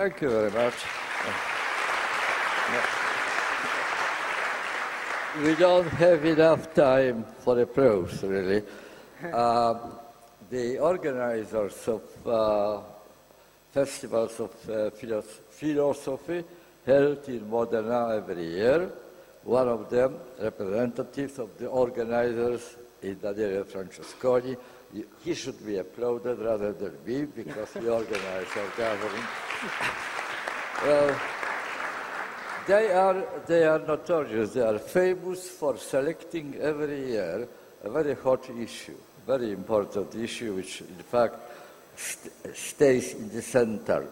Thank 0.00 0.22
you 0.22 0.30
very 0.30 0.50
much. 0.50 0.78
We 5.44 5.54
don't 5.56 5.88
have 5.88 6.24
enough 6.24 6.72
time 6.72 7.26
for 7.44 7.60
applause, 7.60 8.22
really. 8.22 8.62
Um, 9.34 9.98
the 10.48 10.78
organizers 10.78 11.86
of 11.86 12.26
uh, 12.26 12.80
festivals 13.70 14.40
of 14.40 14.70
uh, 14.70 14.88
philosophy 15.50 16.44
held 16.86 17.28
in 17.28 17.50
Modena 17.50 18.16
every 18.16 18.48
year. 18.48 18.90
One 19.44 19.68
of 19.68 19.90
them, 19.90 20.16
representatives 20.40 21.38
of 21.38 21.58
the 21.58 21.66
organizers, 21.66 22.62
is 23.02 23.18
Daniele 23.18 23.64
Francesconi. 23.64 24.56
He 25.22 25.34
should 25.34 25.62
be 25.66 25.76
applauded 25.76 26.38
rather 26.38 26.72
than 26.72 26.96
me 27.04 27.26
because 27.26 27.74
he 27.74 27.86
organized 28.00 28.56
our 28.56 28.70
gathering. 28.78 29.49
Well, 30.84 31.20
they 32.66 32.92
are, 32.92 33.24
they 33.46 33.64
are 33.64 33.78
notorious. 33.78 34.54
They 34.54 34.62
are 34.62 34.78
famous 34.78 35.48
for 35.48 35.76
selecting 35.76 36.56
every 36.60 37.10
year 37.10 37.48
a 37.82 37.90
very 37.90 38.14
hot 38.14 38.48
issue, 38.50 38.96
very 39.26 39.52
important 39.52 40.14
issue, 40.14 40.54
which 40.54 40.80
in 40.82 41.02
fact 41.10 41.36
st- 41.96 42.56
stays 42.56 43.14
in 43.14 43.28
the 43.30 43.42
center 43.42 44.06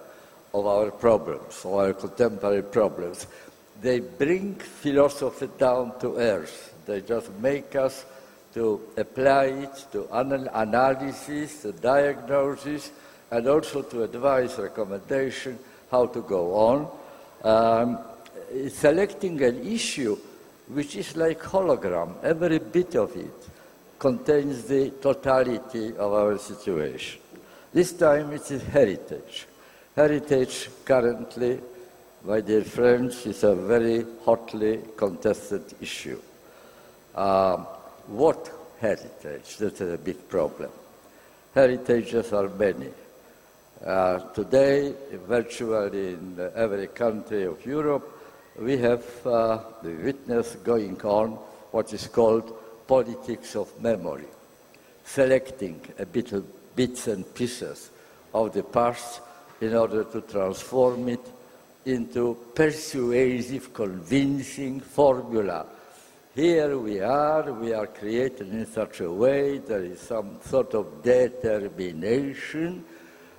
of 0.55 0.66
our 0.66 0.91
problems, 0.91 1.65
of 1.65 1.75
our 1.75 1.92
contemporary 1.92 2.62
problems. 2.62 3.27
They 3.80 4.01
bring 4.01 4.55
philosophy 4.56 5.48
down 5.59 5.98
to 6.01 6.17
earth. 6.17 6.75
They 6.87 7.03
just 7.03 7.30
make 7.39 7.77
us 7.77 8.05
to 8.55 8.80
apply 8.97 9.45
it 9.45 9.87
to 9.92 10.09
anal- 10.12 10.48
analysis, 10.53 11.62
to 11.62 11.73
diagnosis, 11.73 12.91
and 13.30 13.46
also 13.46 13.82
to 13.82 14.02
advise 14.02 14.59
recommendation 14.59 15.59
how 15.91 16.06
to 16.06 16.20
go 16.23 16.55
on. 16.55 16.88
Um, 17.42 17.98
selecting 18.69 19.42
an 19.42 19.66
issue 19.66 20.16
which 20.69 20.97
is 20.97 21.16
like 21.16 21.41
hologram, 21.41 22.22
every 22.22 22.58
bit 22.58 22.94
of 22.97 23.16
it 23.16 23.48
contains 23.98 24.64
the 24.64 24.91
totality 24.91 25.88
of 25.97 26.12
our 26.12 26.38
situation. 26.38 27.20
This 27.72 27.92
time 27.92 28.33
it 28.33 28.50
is 28.50 28.62
heritage. 28.62 29.47
Heritage 29.97 30.70
currently, 30.84 31.60
my 32.25 32.41
dear 32.41 32.64
friends, 32.64 33.27
is 33.27 33.42
a 33.44 33.55
very 33.55 34.05
hotly 34.25 34.81
contested 34.97 35.64
issue. 35.81 36.20
Um, 37.14 37.66
what 38.06 38.50
heritage? 38.81 39.56
That 39.56 39.81
is 39.81 39.92
a 39.94 39.98
big 39.98 40.28
problem. 40.28 40.70
Heritages 41.55 42.33
are 42.33 42.48
many. 42.48 42.91
Uh, 43.84 44.19
today, 44.34 44.93
virtually 45.29 46.15
in 46.15 46.51
every 46.57 46.89
country 46.89 47.45
of 47.45 47.65
Europe, 47.65 48.11
we 48.59 48.77
have 48.77 49.05
uh, 49.25 49.61
the 49.84 49.95
witness 50.03 50.57
going 50.65 51.01
on 51.03 51.31
what 51.71 51.93
is 51.93 52.09
called 52.09 52.59
politics 52.89 53.55
of 53.55 53.69
memory, 53.81 54.27
selecting 55.05 55.81
a 56.01 56.05
bit 56.05 56.33
of 56.33 56.45
bits 56.75 57.06
and 57.06 57.33
pieces 57.34 57.91
of 58.34 58.53
the 58.53 58.65
past 58.65 59.21
in 59.61 59.73
order 59.75 60.03
to 60.03 60.23
transform 60.23 61.09
it 61.09 61.25
into 61.84 62.37
persuasive, 62.55 63.73
convincing 63.73 64.81
formula. 64.81 65.65
Here 66.34 66.77
we 66.77 67.01
are, 67.01 67.53
we 67.53 67.73
are 67.73 67.87
created 67.87 68.49
in 68.49 68.67
such 68.67 69.01
a 69.01 69.11
way, 69.11 69.59
there 69.59 69.84
is 69.84 70.01
some 70.01 70.39
sort 70.45 70.75
of 70.75 71.03
determination, 71.03 72.84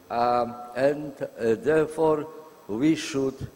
um, 0.09 0.55
and 0.75 1.13
uh, 1.21 1.55
therefore 1.55 2.27
we 2.67 2.95
should 2.95 3.47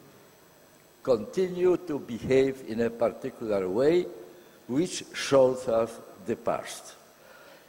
continue 1.02 1.78
to 1.78 2.00
behave 2.00 2.64
in 2.68 2.82
a 2.82 2.90
particular 2.90 3.68
way 3.68 4.06
which 4.68 5.04
shows 5.14 5.68
us 5.68 6.00
the 6.26 6.36
past. 6.36 6.96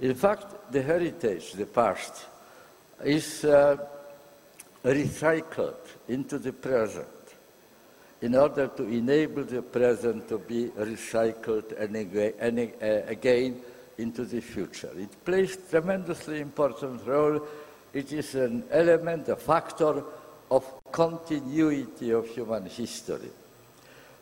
In 0.01 0.15
fact, 0.15 0.73
the 0.73 0.83
heritage, 0.83 1.53
the 1.53 1.67
past, 1.67 2.27
is 3.05 3.45
uh, 3.45 3.77
recycled 4.85 5.87
into 6.09 6.39
the 6.39 6.53
present 6.53 7.07
in 8.21 8.35
order 8.35 8.69
to 8.69 8.85
enable 8.85 9.45
the 9.45 9.63
present 9.63 10.29
to 10.29 10.39
be 10.39 10.69
recycled 10.69 11.79
and 11.79 12.59
uh, 12.59 13.11
again 13.11 13.61
into 13.99 14.25
the 14.25 14.41
future. 14.41 14.91
It 14.97 15.25
plays 15.25 15.57
tremendously 15.71 16.41
important 16.41 17.07
role. 17.07 17.47
It 17.95 18.13
is 18.13 18.35
an 18.35 18.65
element, 18.73 19.29
a 19.29 19.37
factor 19.37 20.03
of 20.51 20.65
continuity 20.91 22.11
of 22.11 22.29
human 22.29 22.67
history. 22.67 23.31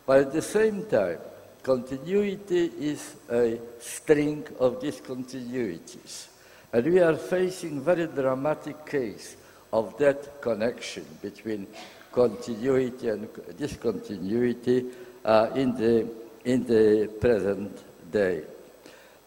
But 0.05 0.19
at 0.19 0.33
the 0.33 0.41
same 0.43 0.85
time, 0.85 1.17
continuity 1.63 2.71
is 2.79 3.15
a 3.31 3.59
string 3.79 4.45
of 4.59 4.79
discontinuities. 4.79 6.27
And 6.71 6.85
we 6.85 6.99
are 6.99 7.15
facing 7.15 7.81
very 7.81 8.07
dramatic 8.07 8.85
case 8.85 9.37
of 9.71 9.97
that 9.97 10.39
connection 10.39 11.05
between 11.21 11.65
continuity 12.11 13.09
and 13.09 13.27
discontinuity 13.57 14.85
uh, 15.25 15.49
in, 15.55 15.75
the, 15.75 16.07
in 16.45 16.63
the 16.65 17.07
present 17.19 18.11
day. 18.11 18.43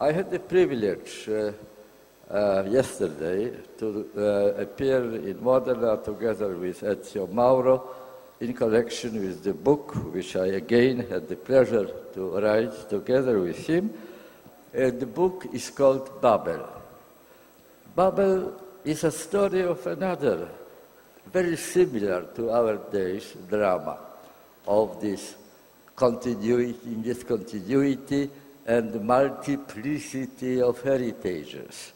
I 0.00 0.12
had 0.12 0.30
the 0.30 0.38
privilege 0.38 1.28
uh, 1.28 1.50
uh, 2.30 2.64
yesterday 2.68 3.52
to 3.78 4.10
uh, 4.16 4.62
appear 4.62 5.02
in 5.14 5.42
Modena 5.42 5.96
together 5.98 6.56
with 6.56 6.80
Ezio 6.80 7.30
Mauro 7.30 7.88
in 8.40 8.52
connection 8.52 9.14
with 9.14 9.44
the 9.44 9.54
book 9.54 9.94
which 10.12 10.36
I 10.36 10.46
again 10.46 11.06
had 11.08 11.28
the 11.28 11.36
pleasure 11.36 11.88
to 12.14 12.40
write 12.40 12.88
together 12.88 13.38
with 13.38 13.66
him. 13.66 13.92
the 14.72 15.06
book 15.06 15.46
is 15.52 15.70
called 15.70 16.20
Babel. 16.20 16.66
Babel 17.94 18.60
is 18.84 19.04
a 19.04 19.10
story 19.10 19.62
of 19.62 19.86
another, 19.86 20.48
very 21.32 21.56
similar 21.56 22.22
to 22.34 22.50
our 22.50 22.76
day's 22.92 23.34
drama 23.48 23.98
of 24.66 25.00
this 25.00 25.34
continuity, 25.94 26.94
discontinuity, 27.02 28.28
and 28.66 29.00
multiplicity 29.02 30.60
of 30.60 30.82
heritages. 30.82 31.92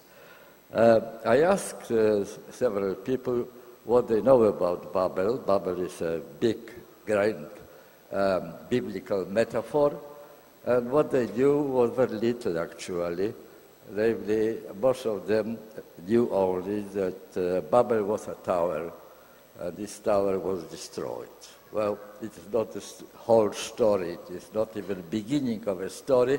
Uh, 0.72 1.00
I 1.24 1.42
asked 1.42 1.90
uh, 1.90 2.24
several 2.52 2.94
people 2.94 3.48
what 3.84 4.06
they 4.06 4.20
know 4.20 4.44
about 4.44 4.92
Babel. 4.92 5.38
Babel 5.38 5.80
is 5.80 6.00
a 6.00 6.22
big, 6.38 6.58
grand 7.04 7.46
um, 8.12 8.54
biblical 8.68 9.26
metaphor, 9.26 9.98
and 10.64 10.88
what 10.88 11.10
they 11.10 11.26
knew 11.26 11.60
was 11.60 11.90
very 11.90 12.12
little 12.12 12.56
actually. 12.60 13.34
They, 13.90 14.12
they, 14.12 14.58
most 14.80 15.06
of 15.06 15.26
them 15.26 15.58
knew 16.06 16.30
only 16.30 16.82
that 16.82 17.36
uh, 17.36 17.60
Babel 17.62 18.04
was 18.04 18.28
a 18.28 18.34
tower, 18.34 18.92
and 19.58 19.76
this 19.76 19.98
tower 19.98 20.38
was 20.38 20.62
destroyed. 20.64 21.28
Well, 21.72 21.98
it 22.22 22.30
is 22.36 22.52
not 22.52 22.72
the 22.72 22.84
whole 23.16 23.52
story, 23.52 24.12
it 24.12 24.30
is 24.30 24.50
not 24.54 24.76
even 24.76 24.98
the 24.98 25.02
beginning 25.02 25.66
of 25.66 25.80
a 25.80 25.90
story, 25.90 26.38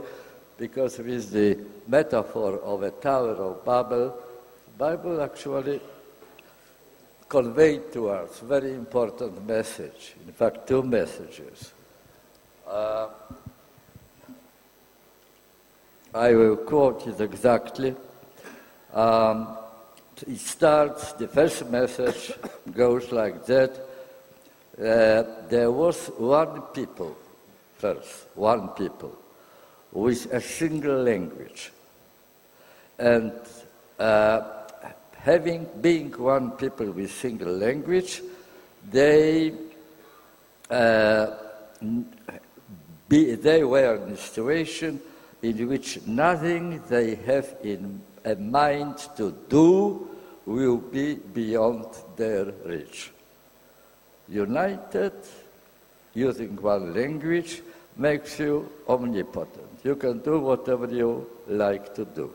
because 0.61 0.99
with 0.99 1.31
the 1.31 1.57
metaphor 1.87 2.59
of 2.59 2.83
a 2.83 2.91
tower 2.91 3.33
of 3.33 3.65
Babel, 3.65 4.15
Bible 4.77 5.19
actually 5.19 5.81
conveyed 7.27 7.91
to 7.91 8.09
us 8.09 8.41
very 8.41 8.71
important 8.75 9.47
message. 9.47 10.13
In 10.27 10.31
fact, 10.31 10.67
two 10.67 10.83
messages. 10.83 11.73
Uh, 12.67 13.07
I 16.13 16.35
will 16.35 16.57
quote 16.57 17.07
it 17.07 17.19
exactly. 17.19 17.95
Um, 18.93 19.57
it 20.27 20.37
starts, 20.37 21.13
the 21.13 21.27
first 21.27 21.67
message 21.71 22.33
goes 22.71 23.11
like 23.11 23.47
that. 23.47 23.71
Uh, 24.77 25.23
there 25.49 25.71
was 25.71 26.05
one 26.19 26.61
people, 26.73 27.17
first, 27.79 28.27
one 28.35 28.67
people, 28.69 29.17
with 29.91 30.31
a 30.33 30.41
single 30.41 31.03
language. 31.03 31.71
And 32.97 33.33
uh, 33.99 34.41
having, 35.17 35.67
being 35.81 36.11
one 36.11 36.51
people 36.51 36.91
with 36.91 37.11
single 37.11 37.51
language, 37.53 38.21
they, 38.89 39.53
uh, 40.69 41.27
be, 43.09 43.35
they 43.35 43.63
were 43.63 43.95
in 43.95 44.13
a 44.13 44.17
situation 44.17 45.01
in 45.41 45.67
which 45.67 46.05
nothing 46.05 46.81
they 46.89 47.15
have 47.15 47.55
in 47.63 48.01
a 48.23 48.35
mind 48.35 48.97
to 49.17 49.35
do 49.49 50.07
will 50.45 50.77
be 50.77 51.15
beyond 51.15 51.85
their 52.15 52.45
reach. 52.65 53.11
United, 54.29 55.13
using 56.13 56.55
one 56.61 56.93
language, 56.93 57.61
makes 57.97 58.39
you 58.39 58.71
omnipotent. 58.87 59.67
You 59.83 59.95
can 59.95 60.19
do 60.19 60.39
whatever 60.39 60.87
you 60.87 61.27
like 61.47 61.93
to 61.95 62.05
do. 62.05 62.33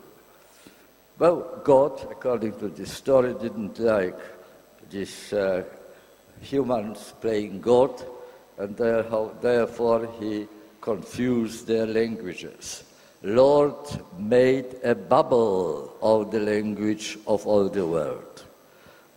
Well, 1.19 1.61
God, 1.63 1.99
according 2.11 2.59
to 2.59 2.69
this 2.69 2.93
story, 2.93 3.33
didn't 3.33 3.79
like 3.79 4.19
this 4.89 5.33
uh, 5.33 5.63
humans 6.41 7.13
playing 7.19 7.61
God, 7.61 7.91
and 8.57 8.77
therefore 8.77 10.07
he 10.19 10.47
confused 10.79 11.67
their 11.67 11.85
languages. 11.85 12.83
Lord 13.23 13.75
made 14.17 14.77
a 14.83 14.93
bubble 14.93 15.95
of 16.01 16.31
the 16.31 16.39
language 16.39 17.17
of 17.25 17.47
all 17.47 17.67
the 17.67 17.85
world. 17.85 18.43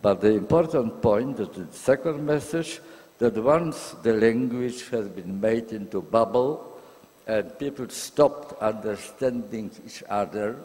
But 0.01 0.21
the 0.21 0.33
important 0.33 1.01
point 1.01 1.37
the 1.37 1.67
second 1.71 2.25
message 2.25 2.81
that 3.21 3.37
once 3.37 3.91
the 4.01 4.13
language 4.13 4.89
has 4.89 5.07
been 5.09 5.39
made 5.39 5.71
into 5.73 6.01
bubble 6.01 6.79
and 7.27 7.55
people 7.59 7.87
stopped 7.87 8.59
understanding 8.59 9.69
each 9.85 10.01
other, 10.09 10.57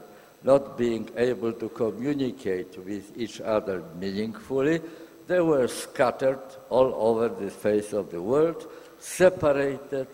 not 0.42 0.78
being 0.78 1.06
able 1.18 1.52
to 1.52 1.68
communicate 1.68 2.82
with 2.82 3.12
each 3.14 3.42
other 3.42 3.84
meaningfully, 4.00 4.80
they 5.26 5.38
were 5.38 5.68
scattered 5.68 6.40
all 6.70 6.94
over 6.94 7.28
the 7.28 7.50
face 7.50 7.92
of 7.92 8.10
the 8.10 8.22
world, 8.22 8.66
separated 8.98 10.06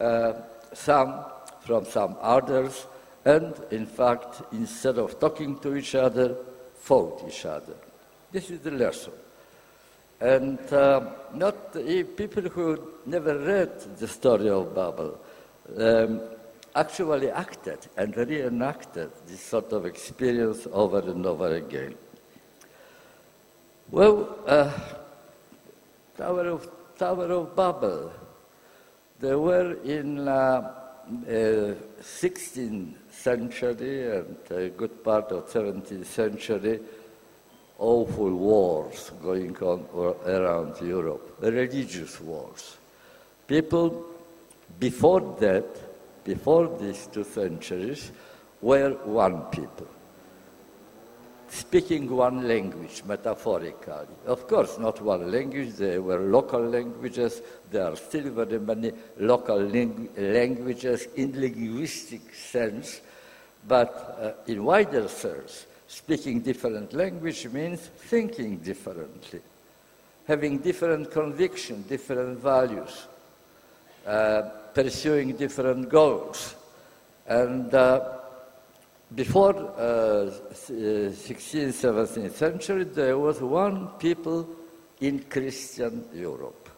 uh, 0.00 0.32
some 0.72 1.22
from 1.66 1.84
some 1.84 2.16
others, 2.22 2.86
and 3.26 3.54
in 3.70 3.84
fact, 3.84 4.40
instead 4.52 4.96
of 4.96 5.20
talking 5.20 5.58
to 5.58 5.76
each 5.76 5.94
other, 5.94 6.34
fought 6.76 7.22
each 7.28 7.44
other. 7.44 7.76
This 8.32 8.48
is 8.48 8.60
the 8.60 8.70
lesson. 8.70 9.12
And 10.24 10.58
uh, 10.72 11.10
not 11.34 11.74
people 12.16 12.44
who 12.44 12.92
never 13.04 13.38
read 13.38 13.78
the 13.98 14.08
story 14.08 14.48
of 14.48 14.74
Babel 14.74 15.20
um, 15.78 16.22
actually 16.74 17.28
acted 17.30 17.80
and 17.98 18.16
reenacted 18.16 19.10
this 19.26 19.42
sort 19.42 19.70
of 19.74 19.84
experience 19.84 20.66
over 20.72 21.00
and 21.00 21.26
over 21.26 21.54
again. 21.54 21.94
Well, 23.90 24.38
uh, 24.46 24.72
Tower 26.16 26.48
of 26.48 26.70
Tower 26.96 27.30
of 27.30 27.54
Babel. 27.54 28.10
They 29.20 29.34
were 29.34 29.74
in 29.84 30.26
uh, 30.26 30.32
uh, 30.32 31.74
16th 32.00 32.94
century 33.10 34.10
and 34.16 34.36
a 34.50 34.70
good 34.70 35.04
part 35.04 35.32
of 35.32 35.50
17th 35.50 36.06
century 36.06 36.80
awful 37.78 38.30
wars 38.34 39.10
going 39.22 39.56
on 39.58 39.86
around 40.26 40.80
Europe, 40.80 41.36
religious 41.40 42.20
wars. 42.20 42.76
People 43.46 44.04
before 44.78 45.36
that, 45.40 46.24
before 46.24 46.76
these 46.78 47.08
two 47.12 47.24
centuries, 47.24 48.10
were 48.60 48.90
one 49.04 49.42
people, 49.50 49.86
speaking 51.48 52.08
one 52.08 52.48
language, 52.48 53.02
metaphorically. 53.06 54.06
Of 54.26 54.48
course, 54.48 54.78
not 54.78 55.00
one 55.02 55.30
language, 55.30 55.74
there 55.74 56.00
were 56.00 56.18
local 56.20 56.60
languages, 56.60 57.42
there 57.70 57.92
are 57.92 57.96
still 57.96 58.30
very 58.30 58.58
many 58.58 58.92
local 59.18 59.58
ling- 59.58 60.08
languages 60.16 61.08
in 61.16 61.38
linguistic 61.38 62.34
sense, 62.34 63.00
but 63.68 64.18
uh, 64.20 64.50
in 64.50 64.64
wider 64.64 65.08
sense, 65.08 65.66
Speaking 65.86 66.40
different 66.40 66.92
language 66.92 67.46
means 67.48 67.80
thinking 67.80 68.58
differently, 68.58 69.40
having 70.26 70.58
different 70.58 71.10
conviction, 71.10 71.82
different 71.88 72.38
values, 72.38 73.06
uh, 74.06 74.42
pursuing 74.74 75.36
different 75.36 75.88
goals. 75.88 76.56
And 77.26 77.72
uh, 77.74 78.18
before 79.14 79.54
uh, 79.56 80.30
16th, 80.52 81.72
17th 81.72 82.32
century, 82.32 82.84
there 82.84 83.18
was 83.18 83.40
one 83.40 83.88
people 83.98 84.48
in 85.00 85.20
Christian 85.20 86.04
Europe. 86.14 86.68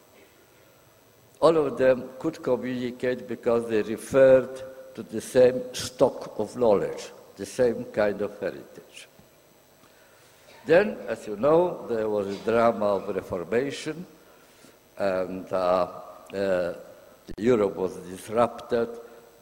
All 1.41 1.56
of 1.56 1.79
them 1.79 2.11
could 2.19 2.43
communicate 2.43 3.29
because 3.29 3.69
they 3.69 3.82
referred 3.82 4.94
to 4.94 5.02
the 5.02 5.20
same 5.20 5.62
stock 5.73 6.38
of 6.38 6.56
knowledge, 6.56 7.11
the 7.37 7.47
same 7.47 7.85
kind 7.87 8.21
of 8.23 8.38
heritage. 8.41 9.09
Then, 10.65 10.97
as 11.06 11.27
you 11.27 11.37
know, 11.37 11.87
there 11.88 12.09
was 12.09 12.27
a 12.27 12.44
drama 12.44 12.97
of 12.97 13.15
Reformation, 13.15 14.05
and 14.99 15.53
uh, 15.53 15.88
uh, 16.35 16.73
Europe 17.38 17.77
was 17.77 17.97
disrupted 17.97 18.88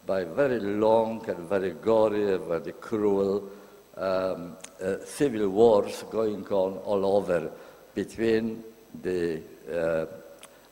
by 0.06 0.25
very 0.25 0.61
long 0.61 1.25
and 1.29 1.49
very 1.49 1.70
gory 1.70 2.35
and 2.35 2.44
very 2.44 2.73
cruel 2.73 3.49
um, 3.96 4.56
uh, 4.82 4.96
civil 5.05 5.49
wars 5.49 6.05
going 6.11 6.44
on 6.49 6.76
all 6.79 7.17
over 7.17 7.50
between 7.94 8.62
the 9.02 9.41
uh, 9.73 10.06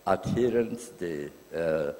adherents, 0.06 0.88
the 0.98 1.30
uh, 1.54 1.92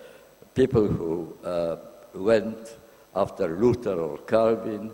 people 0.55 0.87
who 0.87 1.35
uh, 1.45 1.77
went 2.15 2.77
after 3.15 3.49
Luther 3.57 3.99
or 3.99 4.19
Calvin, 4.19 4.93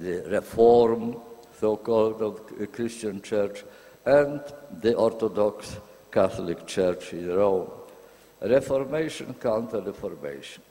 the 0.00 0.22
Reform 0.30 1.16
so-called 1.60 2.22
of 2.22 2.72
Christian 2.72 3.20
Church, 3.20 3.64
and 4.06 4.40
the 4.80 4.94
Orthodox 4.94 5.76
Catholic 6.10 6.66
Church 6.66 7.12
in 7.12 7.28
Rome. 7.28 7.68
Reformation, 8.40 9.34
counter-reformation. 9.34 10.62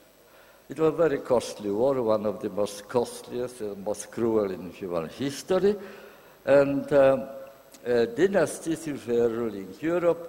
It 0.68 0.80
was 0.80 0.94
a 0.94 0.98
very 0.98 1.20
costly 1.20 1.70
war, 1.70 2.02
one 2.02 2.26
of 2.26 2.42
the 2.42 2.50
most 2.50 2.90
costliest 2.90 3.62
and 3.62 3.86
most 3.86 4.10
cruel 4.12 4.50
in 4.50 4.72
human 4.72 5.10
history. 5.10 5.76
And 6.46 6.92
um, 6.92 7.30
uh, 7.86 8.06
dynasties 8.06 8.88
which 8.88 9.06
were 9.06 9.30
ruling 9.30 9.76
Europe 9.80 10.26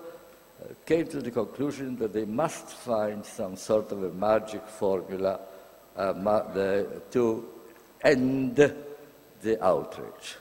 uh, 0.62 0.74
came 0.84 1.06
to 1.08 1.22
the 1.22 1.30
conclusion 1.30 1.96
that 1.96 2.12
they 2.12 2.26
must 2.26 2.68
find 2.68 3.24
some 3.24 3.56
sort 3.56 3.92
of 3.92 4.02
a 4.02 4.12
magic 4.12 4.66
formula 4.66 5.40
uh, 5.96 6.12
ma- 6.16 6.42
to 7.10 7.48
end 8.02 8.74
the 9.42 9.62
outrage. 9.64 10.36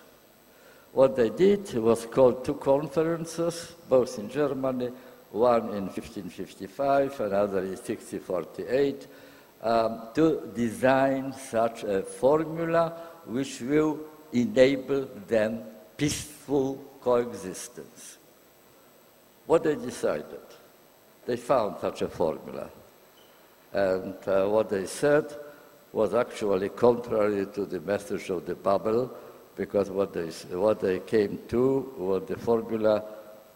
What 0.91 1.15
they 1.15 1.29
did 1.29 1.73
was 1.75 2.05
called 2.05 2.43
two 2.43 2.55
conferences, 2.55 3.75
both 3.87 4.17
in 4.17 4.29
Germany, 4.29 4.91
one 5.31 5.69
in 5.69 5.85
1555, 5.85 7.19
another 7.19 7.59
in 7.59 7.77
1648, 7.77 9.07
um, 9.61 10.01
to 10.15 10.51
design 10.55 11.33
such 11.33 11.83
a 11.83 12.01
formula 12.01 12.93
which 13.25 13.61
will 13.61 13.99
enable 14.33 15.05
them 15.27 15.61
peaceful 15.95 16.83
coexistence. 17.01 18.17
What 19.45 19.63
they 19.63 19.75
decided? 19.75 20.39
They 21.25 21.37
found 21.37 21.77
such 21.79 22.01
a 22.01 22.07
formula. 22.07 22.69
And 23.73 24.15
uh, 24.25 24.47
what 24.47 24.69
they 24.69 24.85
said 24.85 25.25
was 25.91 26.13
actually 26.13 26.69
contrary 26.69 27.47
to 27.47 27.65
the 27.65 27.79
message 27.81 28.29
of 28.29 28.45
the 28.45 28.55
Bible 28.55 29.11
because 29.55 29.89
what 29.89 30.13
they, 30.13 30.27
what 30.55 30.79
they 30.79 30.99
came 30.99 31.39
to 31.47 31.93
was 31.97 32.23
the 32.27 32.37
formula 32.37 33.03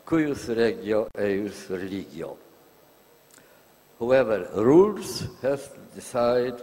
cuius 0.06 0.50
regio 0.50 1.08
eius 1.18 1.70
religio. 1.70 2.38
Whoever 4.00 4.50
rules 4.56 5.28
has 5.42 5.70
to 5.70 5.80
decide, 5.96 6.62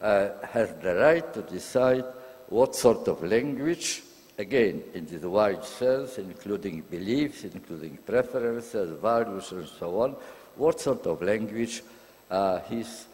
uh, 0.00 0.28
has 0.50 0.72
the 0.80 0.94
right 0.94 1.34
to 1.34 1.42
decide 1.42 2.04
what 2.48 2.74
sort 2.74 3.08
of 3.08 3.22
language, 3.24 4.02
again, 4.38 4.82
in 4.94 5.06
this 5.06 5.22
wide 5.22 5.64
sense, 5.64 6.18
including 6.18 6.82
beliefs, 6.82 7.44
including 7.44 7.98
preferences, 8.06 8.98
values, 9.00 9.52
and 9.52 9.68
so 9.68 10.00
on, 10.00 10.16
what 10.56 10.80
sort 10.80 11.06
of 11.06 11.20
language 11.20 11.82
uh, 12.30 12.60
his 12.60 13.06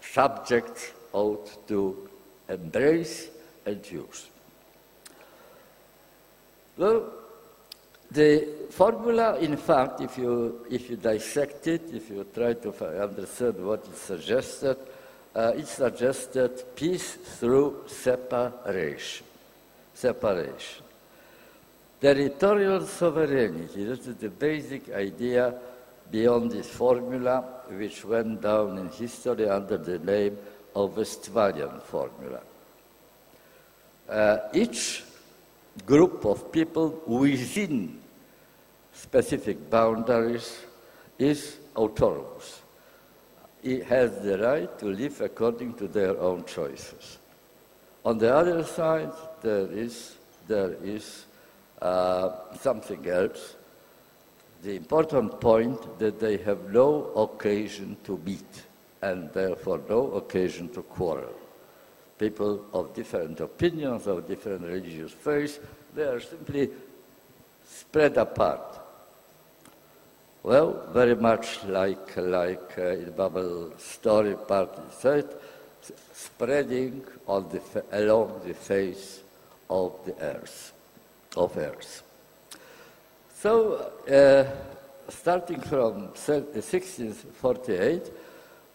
subjects 0.00 0.92
ought 1.12 1.66
to 1.68 2.08
embrace 2.48 3.28
and 3.66 3.90
use. 3.90 4.28
Well, 6.76 7.12
the 8.10 8.48
formula, 8.70 9.38
in 9.38 9.56
fact, 9.56 10.00
if 10.00 10.16
you, 10.16 10.64
if 10.70 10.88
you 10.88 10.96
dissect 10.96 11.66
it, 11.66 11.82
if 11.92 12.08
you 12.08 12.26
try 12.34 12.54
to 12.54 13.02
understand 13.02 13.64
what 13.66 13.84
it 13.84 13.96
suggested, 13.96 14.76
uh, 15.34 15.52
it 15.56 15.66
suggested 15.66 16.74
peace 16.74 17.14
through 17.14 17.84
separation. 17.86 19.26
Separation. 19.92 20.84
Territorial 22.00 22.86
sovereignty, 22.86 23.84
this 23.84 24.06
is 24.06 24.16
the 24.16 24.30
basic 24.30 24.88
idea 24.90 25.52
beyond 26.10 26.52
this 26.52 26.68
formula, 26.68 27.44
which 27.70 28.04
went 28.04 28.40
down 28.40 28.78
in 28.78 28.88
history 28.88 29.48
under 29.48 29.76
the 29.76 29.98
name 29.98 30.38
of 30.78 30.96
Westphalian 30.96 31.80
formula. 31.80 32.40
Uh, 34.08 34.38
each 34.54 35.02
group 35.84 36.24
of 36.24 36.52
people 36.52 37.02
within 37.06 37.98
specific 38.92 39.68
boundaries 39.68 40.58
is 41.18 41.56
autonomous. 41.76 42.62
It 43.62 43.84
has 43.86 44.20
the 44.20 44.38
right 44.38 44.78
to 44.78 44.86
live 44.86 45.20
according 45.20 45.74
to 45.74 45.88
their 45.88 46.16
own 46.18 46.44
choices. 46.44 47.18
On 48.04 48.16
the 48.16 48.32
other 48.32 48.62
side, 48.62 49.12
there 49.42 49.66
is, 49.72 50.14
there 50.46 50.74
is 50.84 51.26
uh, 51.82 52.30
something 52.60 53.04
else, 53.08 53.56
the 54.62 54.76
important 54.76 55.40
point 55.40 55.98
that 55.98 56.20
they 56.20 56.36
have 56.38 56.70
no 56.70 57.10
occasion 57.16 57.96
to 58.04 58.16
meet 58.24 58.67
and 59.02 59.32
therefore 59.32 59.80
no 59.88 60.12
occasion 60.12 60.68
to 60.70 60.82
quarrel. 60.82 61.34
People 62.18 62.64
of 62.72 62.94
different 62.94 63.40
opinions, 63.40 64.06
of 64.06 64.26
different 64.26 64.62
religious 64.62 65.12
faiths, 65.12 65.58
they 65.94 66.02
are 66.02 66.20
simply 66.20 66.70
spread 67.64 68.16
apart. 68.16 68.80
Well, 70.42 70.88
very 70.92 71.14
much 71.14 71.64
like, 71.64 72.16
like 72.16 72.78
uh, 72.78 72.90
in 72.90 73.10
Bible 73.12 73.72
story 73.76 74.36
partly 74.46 74.84
said, 74.90 75.26
spreading 76.12 77.04
on 77.26 77.48
the, 77.48 77.60
along 77.92 78.40
the 78.46 78.54
face 78.54 79.20
of 79.68 79.94
the 80.04 80.14
earth, 80.20 80.72
of 81.36 81.56
earth. 81.56 82.02
So, 83.34 83.92
uh, 84.10 84.44
starting 85.10 85.60
from 85.60 86.08
1648, 86.14 88.10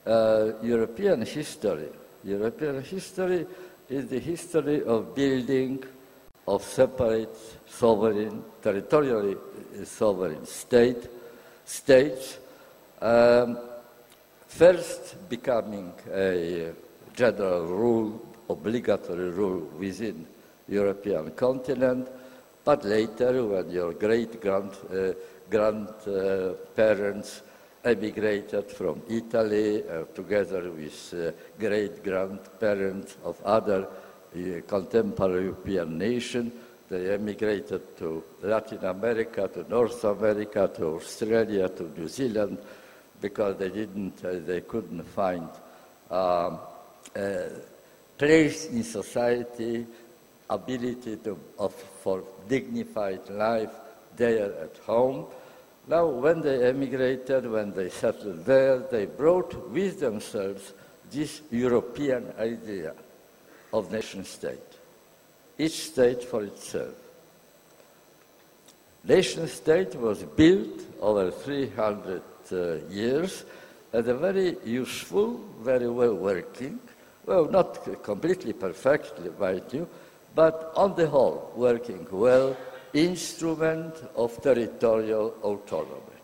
uh, 0.05 0.51
European 0.61 1.21
history, 1.21 1.89
European 2.23 2.83
history 2.83 3.45
is 3.89 4.07
the 4.07 4.19
history 4.19 4.83
of 4.83 5.13
building 5.15 5.83
of 6.47 6.63
separate 6.63 7.35
sovereign, 7.67 8.43
territorially 8.61 9.37
sovereign 9.83 10.45
state, 10.45 11.07
states, 11.65 12.37
um, 13.01 13.57
first 14.47 15.29
becoming 15.29 15.93
a 16.13 16.71
general 17.15 17.65
rule, 17.65 18.21
obligatory 18.49 19.29
rule 19.29 19.69
within 19.77 20.25
European 20.67 21.31
continent, 21.31 22.07
but 22.63 22.85
later, 22.85 23.45
when 23.45 23.69
your 23.69 23.93
great 23.93 24.41
grand, 24.41 24.71
uh, 24.89 25.13
grandparents 25.49 27.41
uh, 27.41 27.52
emigrated 27.83 28.71
from 28.71 29.01
Italy, 29.09 29.83
uh, 29.83 30.03
together 30.13 30.71
with 30.71 31.13
uh, 31.13 31.31
great 31.59 32.03
grandparents 32.03 33.17
of 33.23 33.41
other 33.43 33.87
uh, 33.87 34.61
contemporary 34.67 35.45
European 35.45 35.97
nations, 35.97 36.53
they 36.89 37.13
emigrated 37.13 37.97
to 37.97 38.23
Latin 38.41 38.85
America, 38.85 39.47
to 39.47 39.67
North 39.69 40.03
America, 40.03 40.69
to 40.75 40.95
Australia, 40.95 41.69
to 41.69 41.83
New 41.97 42.07
Zealand, 42.07 42.57
because 43.19 43.57
they 43.57 43.69
didn't, 43.69 44.23
uh, 44.23 44.33
they 44.45 44.61
couldn't 44.61 45.03
find 45.03 45.49
um, 46.11 46.59
a 47.15 47.49
place 48.17 48.67
in 48.67 48.83
society 48.83 49.85
ability 50.49 51.17
to, 51.17 51.37
of, 51.57 51.73
for 51.73 52.23
dignified 52.47 53.27
life 53.29 53.71
there 54.15 54.53
at 54.61 54.77
home. 54.85 55.25
Now, 55.87 56.05
when 56.05 56.41
they 56.41 56.69
emigrated, 56.69 57.49
when 57.49 57.73
they 57.73 57.89
settled 57.89 58.45
there, 58.45 58.79
they 58.79 59.05
brought 59.05 59.69
with 59.69 59.99
themselves 59.99 60.73
this 61.11 61.41
European 61.51 62.33
idea 62.39 62.93
of 63.73 63.91
nation 63.91 64.23
state, 64.23 64.59
each 65.57 65.85
state 65.91 66.23
for 66.23 66.43
itself. 66.43 66.95
Nation 69.03 69.47
state 69.47 69.95
was 69.95 70.23
built 70.23 70.81
over 71.01 71.29
300 71.29 72.21
uh, 72.51 72.75
years 72.89 73.43
as 73.91 74.07
a 74.07 74.13
very 74.13 74.55
useful, 74.63 75.41
very 75.59 75.89
well 75.89 76.15
working, 76.15 76.79
well, 77.25 77.45
not 77.45 78.03
completely 78.03 78.53
perfectly, 78.53 79.29
mind 79.37 79.63
you, 79.71 79.87
but 80.33 80.71
on 80.75 80.95
the 80.95 81.07
whole, 81.07 81.51
working 81.55 82.07
well, 82.09 82.55
instrument 82.93 83.95
of 84.15 84.41
territorial 84.41 85.35
autonomy. 85.41 86.19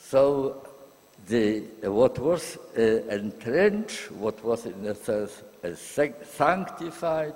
So 0.00 0.64
the, 1.26 1.60
what 1.82 2.18
was 2.18 2.56
uh, 2.78 2.80
entrenched, 3.10 4.12
what 4.12 4.42
was 4.44 4.66
in 4.66 4.86
a 4.86 4.94
sense 4.94 5.42
sanctified, 6.22 7.34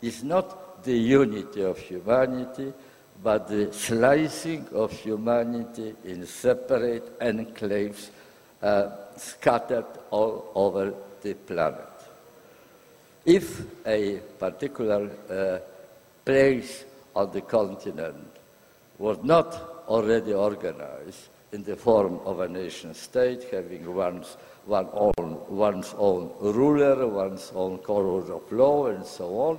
is 0.00 0.24
not 0.24 0.82
the 0.82 0.96
unity 0.96 1.62
of 1.62 1.78
humanity, 1.78 2.72
but 3.22 3.48
the 3.48 3.72
slicing 3.72 4.66
of 4.72 4.92
humanity 4.92 5.94
in 6.04 6.26
separate 6.26 7.18
enclaves 7.20 8.08
uh, 8.62 8.90
scattered 9.16 9.86
all 10.10 10.50
over 10.54 10.94
the 11.22 11.34
planet. 11.34 11.88
If 13.24 13.62
a 13.86 14.18
particular 14.38 15.10
uh, 15.28 15.58
place 16.26 16.84
on 17.14 17.30
the 17.32 17.40
continent 17.40 18.26
was 18.98 19.16
not 19.22 19.84
already 19.88 20.34
organized 20.34 21.28
in 21.52 21.62
the 21.62 21.76
form 21.76 22.18
of 22.24 22.40
a 22.40 22.48
nation 22.48 22.92
state, 22.92 23.44
having 23.50 23.94
one's, 23.94 24.36
one 24.66 24.88
own, 24.92 25.40
one's 25.48 25.94
own 25.96 26.30
ruler, 26.40 27.06
one's 27.06 27.52
own 27.54 27.78
code 27.78 28.28
of 28.28 28.52
law, 28.52 28.88
and 28.88 29.06
so 29.06 29.28
on, 29.38 29.58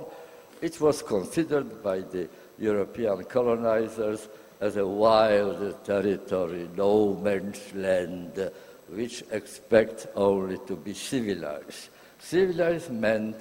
it 0.60 0.78
was 0.80 1.02
considered 1.02 1.82
by 1.82 2.00
the 2.00 2.28
European 2.58 3.24
colonizers 3.24 4.28
as 4.60 4.76
a 4.76 4.86
wild 4.86 5.84
territory, 5.84 6.68
no 6.76 7.14
man's 7.14 7.72
land, 7.74 8.50
which 8.88 9.24
expect 9.30 10.06
only 10.14 10.58
to 10.66 10.76
be 10.76 10.92
civilized. 10.92 11.88
Civilized 12.18 12.90
meant 12.90 13.36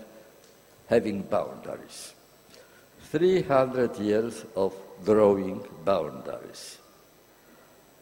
having 0.87 1.23
boundaries. 1.23 2.13
300 3.11 3.97
years 3.99 4.45
of 4.55 4.73
growing 5.05 5.63
boundaries. 5.85 6.77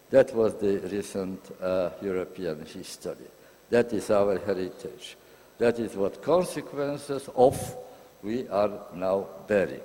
That 0.09 0.33
was 0.33 0.55
the 0.55 0.79
recent 0.91 1.39
uh, 1.61 1.91
European 2.01 2.65
history. 2.65 3.29
That 3.69 3.93
is 3.93 4.09
our 4.09 4.39
heritage. 4.39 5.15
That 5.59 5.79
is 5.79 5.95
what 5.95 6.21
consequences 6.21 7.29
of 7.35 7.55
we 8.23 8.47
are 8.47 8.71
now 8.95 9.27
bearing. 9.47 9.81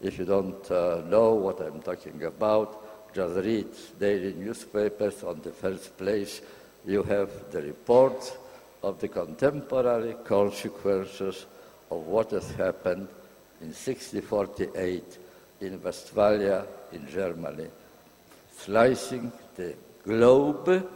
If 0.00 0.18
you 0.18 0.24
don't 0.24 0.70
uh, 0.70 1.02
know 1.06 1.34
what 1.34 1.60
I'm 1.60 1.82
talking 1.82 2.22
about, 2.24 3.14
just 3.14 3.36
read 3.44 3.68
daily 3.98 4.32
newspapers. 4.32 5.22
On 5.22 5.40
the 5.42 5.52
first 5.52 5.96
place, 5.98 6.40
you 6.86 7.02
have 7.02 7.30
the 7.50 7.60
reports 7.60 8.32
of 8.82 8.98
the 9.00 9.08
contemporary 9.08 10.14
consequences 10.24 11.44
of 11.90 12.06
what 12.06 12.30
has 12.30 12.50
happened 12.52 13.08
in 13.60 13.68
1648 13.68 15.18
in 15.60 15.82
Westphalia 15.82 16.66
in 16.92 17.06
Germany, 17.08 17.66
slicing 18.56 19.30
the 19.56 19.74
globe 20.04 20.88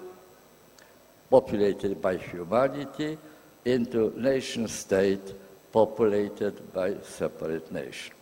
populated 1.31 2.01
by 2.01 2.17
humanity 2.17 3.19
into 3.65 4.13
nation 4.17 4.69
state 4.69 5.35
populated 5.73 6.73
by 6.73 6.95
separate 7.03 7.71
nations. 7.73 8.15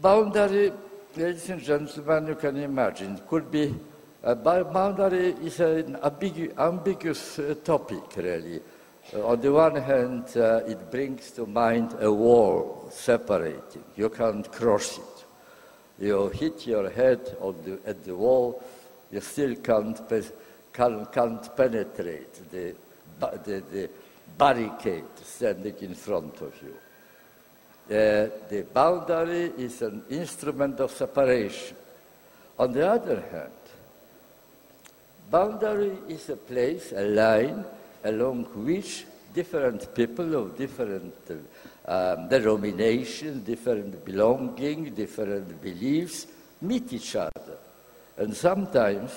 Boundary, 0.00 0.72
ladies 1.16 1.50
and 1.50 1.62
gentlemen, 1.62 2.26
you 2.26 2.34
can 2.34 2.56
imagine, 2.56 3.20
could 3.28 3.50
be 3.50 3.74
a 4.22 4.34
boundary 4.34 5.34
is 5.44 5.60
an 5.60 5.96
ambigu 5.96 6.56
ambiguous 6.58 7.38
uh, 7.38 7.54
topic, 7.62 8.16
really. 8.16 8.60
On 9.12 9.38
the 9.40 9.52
one 9.52 9.76
hand, 9.76 10.24
uh, 10.36 10.62
it 10.66 10.90
brings 10.90 11.30
to 11.32 11.46
mind 11.46 11.94
a 12.00 12.10
wall 12.10 12.88
separating. 12.90 13.84
You 13.96 14.08
can't 14.08 14.50
cross 14.50 14.98
it. 14.98 15.24
You 15.98 16.28
hit 16.30 16.66
your 16.66 16.90
head 16.90 17.24
the, 17.64 17.78
at 17.86 18.02
the 18.02 18.16
wall, 18.16 18.62
you 19.12 19.20
still 19.20 19.54
can't, 19.56 20.00
can't, 20.72 21.12
can't 21.12 21.56
penetrate 21.56 22.50
the, 22.50 22.74
the, 23.20 23.62
the, 23.70 23.90
barricade 24.36 25.04
standing 25.22 25.76
in 25.80 25.94
front 25.94 26.40
of 26.40 26.52
you. 26.60 26.74
Uh, 27.86 28.28
the 28.48 28.66
boundary 28.72 29.52
is 29.58 29.82
an 29.82 30.02
instrument 30.10 30.80
of 30.80 30.90
separation. 30.90 31.76
On 32.58 32.72
the 32.72 32.88
other 32.90 33.20
hand, 33.30 33.52
boundary 35.30 35.92
is 36.08 36.28
a 36.30 36.36
place, 36.36 36.92
a 36.96 37.02
line, 37.02 37.64
along 38.04 38.44
which 38.64 39.06
different 39.32 39.94
people 39.94 40.34
of 40.36 40.56
different 40.56 41.14
um, 41.86 42.28
denominations, 42.28 43.44
different 43.44 44.04
belonging, 44.04 44.94
different 44.94 45.60
beliefs 45.60 46.26
meet 46.62 46.92
each 46.92 47.16
other. 47.16 47.58
And 48.16 48.34
sometimes, 48.34 49.10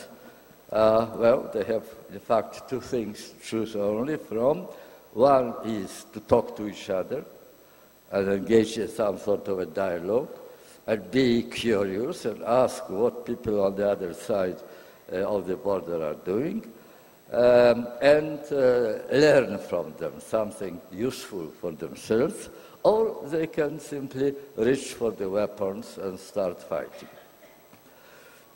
uh, 0.71 1.07
well, 1.15 1.49
they 1.53 1.63
have 1.65 1.85
in 2.11 2.19
fact 2.19 2.67
two 2.69 2.81
things 2.81 3.29
to 3.29 3.45
choose 3.45 3.75
only 3.75 4.17
from. 4.17 4.67
One 5.13 5.53
is 5.65 6.05
to 6.13 6.19
talk 6.19 6.55
to 6.57 6.67
each 6.67 6.89
other 6.89 7.23
and 8.11 8.27
engage 8.29 8.77
in 8.77 8.87
some 8.87 9.17
sort 9.17 9.47
of 9.47 9.59
a 9.59 9.65
dialogue 9.65 10.29
and 10.87 11.11
be 11.11 11.43
curious 11.43 12.25
and 12.25 12.41
ask 12.43 12.89
what 12.89 13.25
people 13.25 13.63
on 13.63 13.75
the 13.75 13.89
other 13.89 14.13
side 14.13 14.57
uh, 15.11 15.17
of 15.17 15.47
the 15.47 15.55
border 15.55 16.03
are 16.03 16.15
doing 16.15 16.65
um, 17.31 17.87
and 18.01 18.39
uh, 18.51 18.99
learn 19.11 19.57
from 19.59 19.93
them 19.97 20.13
something 20.19 20.79
useful 20.91 21.47
for 21.59 21.71
themselves, 21.71 22.49
or 22.83 23.25
they 23.25 23.47
can 23.47 23.79
simply 23.79 24.33
reach 24.55 24.93
for 24.93 25.11
the 25.11 25.29
weapons 25.29 25.97
and 25.97 26.19
start 26.19 26.61
fighting. 26.63 27.09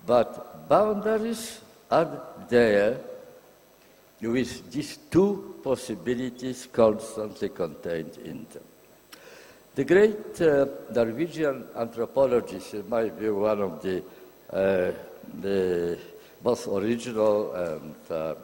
But 0.05 0.67
boundaries 0.69 1.59
are 1.89 2.21
there 2.49 2.97
with 4.21 4.71
these 4.71 4.97
two 5.09 5.55
possibilities 5.63 6.67
constantly 6.71 7.49
contained 7.49 8.17
in 8.23 8.45
them. 8.53 8.63
The 9.73 9.83
great 9.85 10.41
uh, 10.41 10.65
Norwegian 10.93 11.65
anthropologist, 11.75 12.73
in 12.73 12.89
my 12.89 13.09
view, 13.09 13.35
one 13.35 13.61
of 13.61 13.81
the, 13.81 14.03
uh, 14.51 14.91
the 15.41 15.97
most 16.43 16.67
original 16.67 17.53
and 17.53 17.95
uh, 18.09 18.35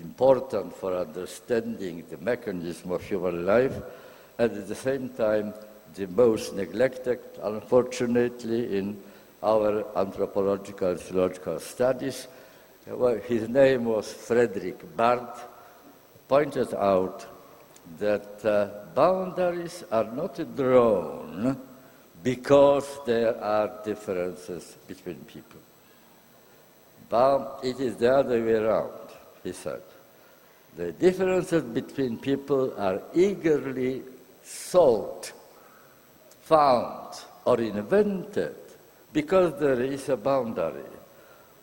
important 0.00 0.74
for 0.74 0.96
understanding 0.96 2.04
the 2.10 2.18
mechanism 2.18 2.92
of 2.92 3.02
human 3.02 3.44
life, 3.46 3.74
and 4.38 4.52
at 4.52 4.68
the 4.68 4.74
same 4.74 5.08
time, 5.10 5.52
the 5.94 6.06
most 6.06 6.54
neglected, 6.54 7.18
unfortunately, 7.42 8.78
in 8.78 9.00
our 9.42 9.84
anthropological 9.96 10.90
and 10.90 11.00
theological 11.00 11.58
studies. 11.58 12.28
Well, 12.86 13.16
his 13.16 13.48
name 13.48 13.84
was 13.84 14.12
Fredrik 14.12 14.96
Barth, 14.96 15.44
pointed 16.28 16.74
out 16.74 17.26
that 17.98 18.44
uh, 18.44 18.94
boundaries 18.94 19.84
are 19.90 20.04
not 20.04 20.38
drawn 20.56 21.58
because 22.22 22.98
there 23.06 23.42
are 23.42 23.70
differences 23.84 24.76
between 24.86 25.16
people. 25.16 25.60
But 27.08 27.60
it 27.62 27.80
is 27.80 27.96
the 27.96 28.14
other 28.14 28.44
way 28.44 28.54
around, 28.54 28.92
he 29.42 29.52
said. 29.52 29.82
The 30.76 30.92
differences 30.92 31.62
between 31.62 32.18
people 32.18 32.74
are 32.78 33.02
eagerly 33.14 34.02
sought, 34.42 35.32
found, 36.42 37.18
or 37.44 37.60
invented 37.60 38.56
because 39.12 39.58
there 39.58 39.80
is 39.80 40.08
a 40.08 40.16
boundary 40.16 40.82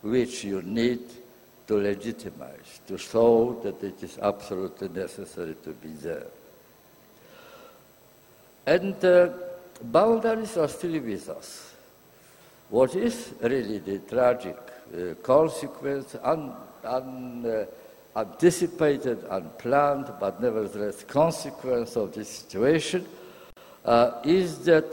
which 0.01 0.43
you 0.43 0.61
need 0.61 1.01
to 1.67 1.77
legitimize, 1.77 2.81
to 2.87 2.97
show 2.97 3.59
that 3.63 3.81
it 3.83 4.03
is 4.03 4.19
absolutely 4.19 4.89
necessary 4.89 5.55
to 5.63 5.71
be 5.71 5.89
there. 5.89 6.27
And 8.65 9.03
uh, 9.03 9.29
boundaries 9.81 10.57
are 10.57 10.67
still 10.67 10.99
with 10.99 11.29
us. 11.29 11.73
What 12.69 12.95
is 12.95 13.33
really 13.41 13.79
the 13.79 13.99
tragic 13.99 14.57
uh, 14.57 15.15
consequence, 15.23 16.15
un, 16.85 17.45
uh, 17.45 18.19
anticipated, 18.19 19.25
unplanned, 19.29 20.11
but 20.19 20.41
nevertheless 20.41 21.03
consequence 21.03 21.95
of 21.95 22.13
this 22.13 22.29
situation, 22.29 23.05
uh, 23.83 24.21
is 24.23 24.59
that 24.59 24.85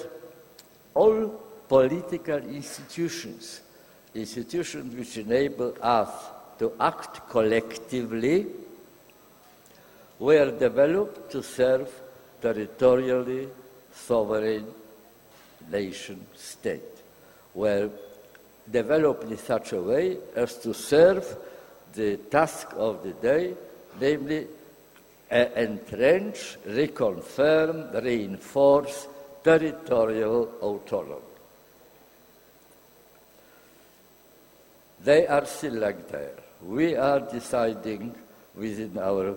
all 0.95 1.29
political 1.69 2.39
institutions, 2.39 3.61
institutions 4.15 4.95
which 4.95 5.17
enable 5.19 5.75
us 5.81 6.11
to 6.59 6.73
act 6.81 7.29
collectively 7.31 8.47
were 10.19 10.51
developed 10.59 11.31
to 11.31 11.43
serve 11.43 11.89
territorially 12.41 13.49
sovereign 13.95 14.67
nation 15.71 16.27
state, 16.35 17.03
were 17.55 17.89
developed 18.71 19.25
in 19.25 19.39
such 19.39 19.73
a 19.73 19.81
way 19.81 20.17
as 20.37 20.57
to 20.59 20.73
serve 20.75 21.37
the 21.95 22.17
task 22.31 22.69
of 22.77 23.03
the 23.03 23.13
day, 23.13 23.55
namely 24.01 24.47
uh, 25.31 25.35
entrench, 25.57 26.59
reconfirm, 26.67 28.03
reinforce 28.03 29.09
territorial 29.43 30.53
autonomy. 30.61 31.21
They 35.05 35.27
are 35.27 35.45
still 35.47 35.75
like 35.75 36.09
there. 36.09 36.37
We 36.63 36.95
are 36.95 37.21
deciding 37.21 38.15
within 38.55 38.99
our 38.99 39.35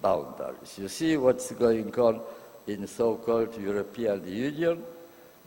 boundaries. 0.00 0.78
You 0.78 0.88
see 0.88 1.16
what's 1.16 1.50
going 1.52 1.92
on 1.96 2.20
in 2.66 2.86
so-called 2.86 3.60
European 3.60 4.26
Union 4.26 4.84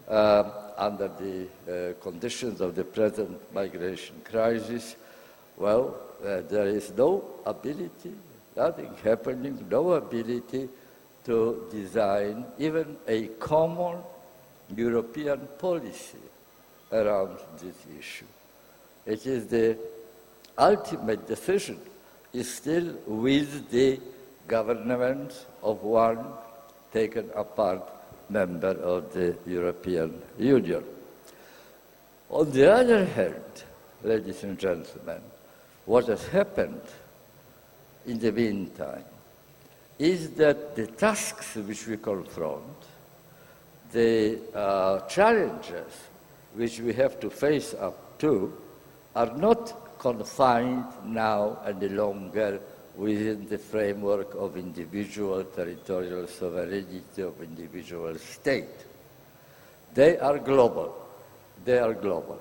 uh, 0.07 0.43
under 0.77 1.07
the 1.07 1.47
uh, 1.47 2.03
conditions 2.03 2.59
of 2.59 2.75
the 2.75 2.83
present 2.83 3.39
migration 3.53 4.21
crisis. 4.25 4.95
Well, 5.55 5.95
uh, 6.23 6.41
there 6.49 6.67
is 6.67 6.91
no 6.95 7.23
ability, 7.45 8.13
nothing 8.55 8.93
happening, 9.03 9.65
no 9.69 9.93
ability 9.93 10.69
to 11.25 11.67
design 11.71 12.45
even 12.59 12.97
a 13.07 13.27
common 13.39 13.97
European 14.75 15.47
policy 15.57 16.23
around 16.91 17.37
this 17.59 17.75
issue. 17.99 18.25
It 19.05 19.25
is 19.25 19.47
the 19.47 19.77
ultimate 20.57 21.27
decision 21.27 21.79
is 22.31 22.53
still 22.53 22.95
with 23.05 23.69
the 23.69 23.99
governments 24.47 25.45
of 25.61 25.83
one 25.83 26.25
taken 26.91 27.29
apart 27.35 27.81
member 28.29 28.75
of 28.93 29.13
the 29.13 29.35
European 29.45 30.21
Union. 30.37 30.83
On 32.29 32.49
the 32.51 32.71
other 32.71 33.05
hand, 33.05 33.63
ladies 34.03 34.43
and 34.43 34.57
gentlemen, 34.57 35.21
what 35.85 36.07
has 36.07 36.25
happened 36.27 36.81
in 38.05 38.19
the 38.19 38.31
meantime 38.31 39.05
is 39.99 40.31
that 40.31 40.75
the 40.75 40.87
tasks 40.87 41.55
which 41.55 41.87
we 41.87 41.97
confront, 41.97 42.63
the 43.91 44.39
uh, 44.53 44.99
challenges 45.07 45.93
which 46.55 46.79
we 46.79 46.93
have 46.93 47.19
to 47.19 47.29
face 47.29 47.73
up 47.73 48.17
to, 48.19 48.53
are 49.15 49.35
not 49.37 49.99
confined 49.99 50.85
now 51.05 51.59
any 51.65 51.89
longer 51.89 52.59
within 52.95 53.47
the 53.47 53.57
framework 53.57 54.33
of 54.35 54.57
individual 54.57 55.43
territorial 55.43 56.27
sovereignty 56.27 57.21
of 57.21 57.41
individual 57.41 58.15
state. 58.17 58.85
They 59.93 60.17
are 60.17 60.39
global. 60.39 60.95
They 61.63 61.79
are 61.79 61.93
global. 61.93 62.39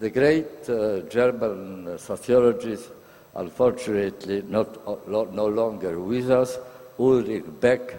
The 0.00 0.08
great 0.08 0.66
uh, 0.66 1.00
German 1.10 1.98
sociologist, 1.98 2.88
unfortunately 3.34 4.42
not, 4.48 4.78
uh, 4.86 4.96
no 5.06 5.46
longer 5.46 6.00
with 6.00 6.30
us, 6.30 6.56
Ulrich 6.98 7.44
Beck, 7.60 7.96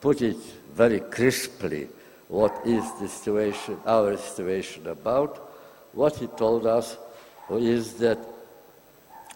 put 0.00 0.22
it 0.22 0.38
very 0.74 1.00
crisply 1.00 1.88
what 2.28 2.58
is 2.64 2.82
the 2.98 3.06
situation, 3.06 3.76
our 3.84 4.16
situation 4.16 4.86
about. 4.86 5.52
What 5.92 6.16
he 6.16 6.26
told 6.26 6.66
us 6.66 6.96
is 7.50 7.92
that 7.98 8.18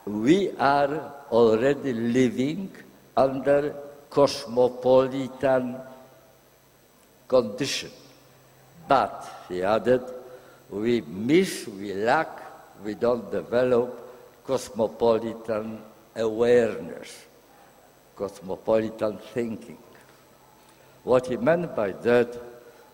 we 0.06 0.52
are 0.52 1.12
already 1.30 1.92
living 1.92 2.70
under 3.14 3.74
cosmopolitan 4.08 5.76
condition. 7.28 7.90
But, 8.88 9.44
he 9.50 9.62
added, 9.62 10.15
we 10.70 11.00
miss, 11.02 11.66
we 11.68 11.94
lack, 11.94 12.40
we 12.84 12.94
don't 12.94 13.30
develop 13.30 14.44
cosmopolitan 14.44 15.80
awareness, 16.14 17.26
cosmopolitan 18.14 19.18
thinking. 19.32 19.78
What 21.04 21.26
he 21.26 21.36
meant 21.36 21.74
by 21.76 21.92
that 21.92 22.36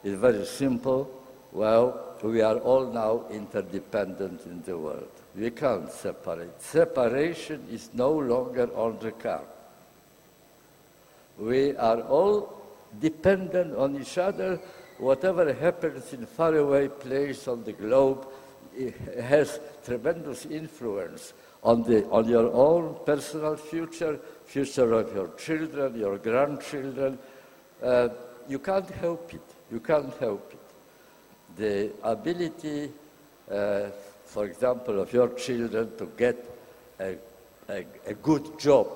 is 0.05 0.19
very 0.19 0.45
simple. 0.45 1.11
Well, 1.53 2.17
we 2.23 2.41
are 2.41 2.59
all 2.59 2.87
now 2.93 3.25
interdependent 3.31 4.45
in 4.47 4.63
the 4.63 4.77
world. 4.77 5.11
We 5.35 5.51
can't 5.51 5.91
separate. 5.91 6.61
Separation 6.61 7.67
is 7.71 7.91
no 7.95 8.13
longer 8.13 8.69
on 8.77 8.99
the 9.01 9.13
card. 9.13 9.47
We 11.39 11.77
are 11.77 12.01
all 12.03 12.63
dependent 13.01 13.75
on 13.77 14.01
each 14.01 14.19
other. 14.19 14.61
Whatever 15.03 15.53
happens 15.53 16.13
in 16.13 16.27
faraway 16.27 16.87
place 16.87 17.49
on 17.49 17.65
the 17.65 17.73
globe 17.73 18.25
has 19.21 19.59
tremendous 19.85 20.47
influence 20.47 21.33
on, 21.65 21.83
the, 21.83 22.07
on 22.07 22.29
your 22.29 22.53
own 22.53 22.97
personal 23.05 23.57
future, 23.57 24.21
future 24.47 24.93
of 24.93 25.13
your 25.13 25.29
children, 25.35 25.99
your 25.99 26.19
grandchildren. 26.19 27.19
Uh, 27.83 28.11
you 28.49 28.61
can't 28.61 28.89
help 28.91 29.35
it. 29.35 29.43
You 29.73 29.81
can't 29.81 30.15
help 30.19 30.53
it 30.53 31.57
the 31.57 31.91
ability, 32.05 32.93
uh, 33.51 33.87
for 34.25 34.47
example, 34.47 35.01
of 35.01 35.13
your 35.13 35.31
children 35.31 35.97
to 35.97 36.07
get 36.17 36.37
a, 37.01 37.17
a, 37.69 37.85
a 38.07 38.15
good 38.15 38.57
job 38.57 38.87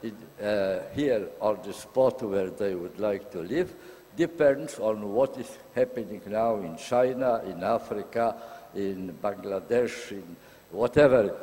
in, 0.00 0.14
uh, 0.40 0.82
here 0.94 1.28
on 1.40 1.58
the 1.64 1.72
spot 1.72 2.22
where 2.22 2.50
they 2.50 2.76
would 2.76 3.00
like 3.00 3.32
to 3.32 3.40
live 3.40 3.74
depends 4.16 4.78
on 4.78 5.12
what 5.12 5.36
is 5.38 5.58
happening 5.74 6.20
now 6.26 6.56
in 6.56 6.76
China, 6.76 7.42
in 7.46 7.62
Africa, 7.62 8.36
in 8.74 9.16
Bangladesh, 9.22 10.12
in 10.12 10.36
whatever. 10.70 11.34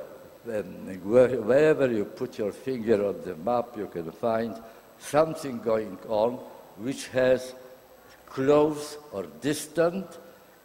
Um, 0.46 1.00
where, 1.04 1.42
wherever 1.42 1.90
you 1.90 2.04
put 2.04 2.38
your 2.38 2.52
finger 2.52 3.08
on 3.08 3.22
the 3.22 3.36
map, 3.36 3.78
you 3.78 3.88
can 3.88 4.12
find 4.12 4.54
something 5.00 5.60
going 5.60 5.98
on 6.10 6.34
which 6.78 7.08
has 7.08 7.54
close 8.26 8.98
or 9.12 9.24
distant 9.40 10.06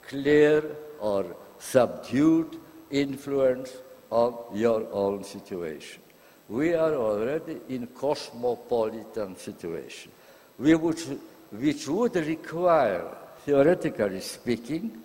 clear 0.09 0.64
or 1.01 1.37
subdued 1.59 2.57
influence 2.90 3.73
on 4.11 4.35
your 4.55 4.87
own 4.92 5.23
situation. 5.23 6.03
We 6.49 6.73
are 6.75 6.94
already 6.94 7.61
in 7.68 7.88
cosmopolitan 7.88 9.37
situation, 9.37 10.11
which, 10.57 11.05
which 11.51 11.89
would 11.89 12.17
require, 12.17 13.05
theoretically 13.45 14.21
speaking, 14.21 15.03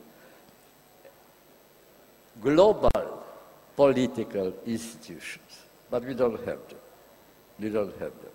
global 2.42 3.24
political 3.76 4.54
institutions. 4.66 5.62
But 5.90 6.06
we 6.06 6.14
don't 6.14 6.40
have 6.40 6.68
them. 6.68 6.80
We 7.60 7.70
don't 7.70 7.94
have 8.00 8.12
them. 8.22 8.32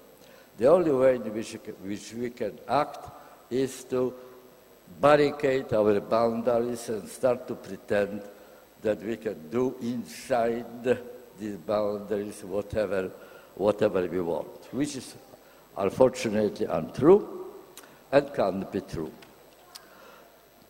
The 0.57 0.66
only 0.66 0.90
way 0.90 1.16
in 1.16 1.35
which, 1.35 1.53
which 1.83 2.14
we 2.14 2.31
can 2.31 2.59
act 2.68 3.09
is 3.51 3.85
to 3.85 4.14
barricade 5.01 5.73
our 5.73 6.01
boundaries 6.01 6.88
and 6.88 7.09
start 7.09 7.47
to 7.49 7.55
pretend 7.55 8.23
that 8.83 9.03
we 9.03 9.16
can 9.16 9.49
do 9.51 9.77
inside 9.83 10.97
these 11.38 11.57
boundaries 11.57 12.42
whatever, 12.42 13.11
whatever 13.55 14.07
we 14.07 14.21
want, 14.21 14.73
which 14.73 14.97
is 14.97 15.14
unfortunately 15.77 16.66
untrue 16.66 17.38
and 18.12 18.35
can't 18.35 18.71
be 18.73 18.81
true. 18.81 19.12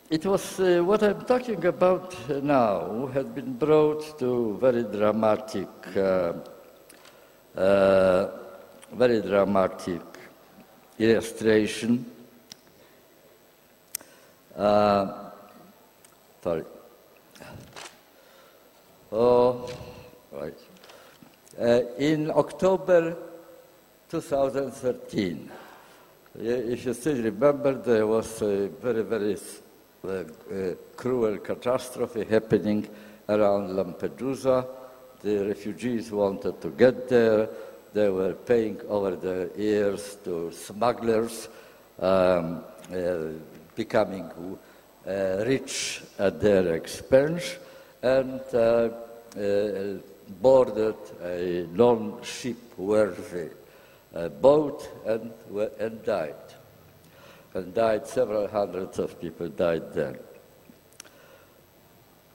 It 0.09 0.25
was 0.25 0.59
uh, 0.59 0.81
what 0.83 1.03
I'm 1.03 1.21
talking 1.21 1.63
about 1.65 2.15
now 2.43 3.07
had 3.13 3.35
been 3.35 3.53
brought 3.53 4.17
to 4.19 4.57
very 4.59 4.83
dramatic, 4.83 5.67
uh, 5.95 6.33
uh, 7.55 8.27
very 8.91 9.21
dramatic 9.21 10.01
illustration. 10.97 12.05
Uh, 14.57 15.29
sorry. 16.43 16.63
Oh, 19.11 19.69
right. 20.31 20.57
Uh, 21.59 21.81
in 21.97 22.31
October 22.31 23.15
2013, 24.09 25.51
if 26.41 26.85
you 26.85 26.93
still 26.93 27.21
remember, 27.21 27.73
there 27.73 28.07
was 28.07 28.41
a 28.41 28.67
very, 28.67 29.03
very 29.03 29.37
uh, 30.07 30.23
cruel 30.95 31.37
catastrophe 31.39 32.23
happening 32.23 32.87
around 33.27 33.71
Lampedusa. 33.75 34.65
The 35.21 35.47
refugees 35.47 36.11
wanted 36.11 36.61
to 36.61 36.69
get 36.69 37.09
there. 37.09 37.49
They 37.91 38.09
were 38.09 38.33
paying 38.33 38.79
over 38.87 39.15
their 39.15 39.49
ears 39.57 40.17
to 40.23 40.51
smugglers, 40.51 41.49
um, 41.99 42.63
uh, 42.93 43.15
becoming 43.75 44.31
uh, 45.05 45.43
rich 45.45 46.03
at 46.17 46.39
their 46.39 46.73
expense, 46.75 47.57
and 48.01 48.41
uh, 48.53 48.89
uh, 49.37 49.97
boarded 50.41 50.95
a 51.21 51.67
non-ship 51.73 52.77
uh, 54.15 54.29
boat 54.29 54.89
and, 55.05 55.31
and 55.79 56.03
died 56.03 56.35
and 57.53 57.73
died, 57.73 58.07
several 58.07 58.47
hundreds 58.47 58.99
of 58.99 59.19
people 59.19 59.47
died 59.49 59.93
then. 59.93 60.17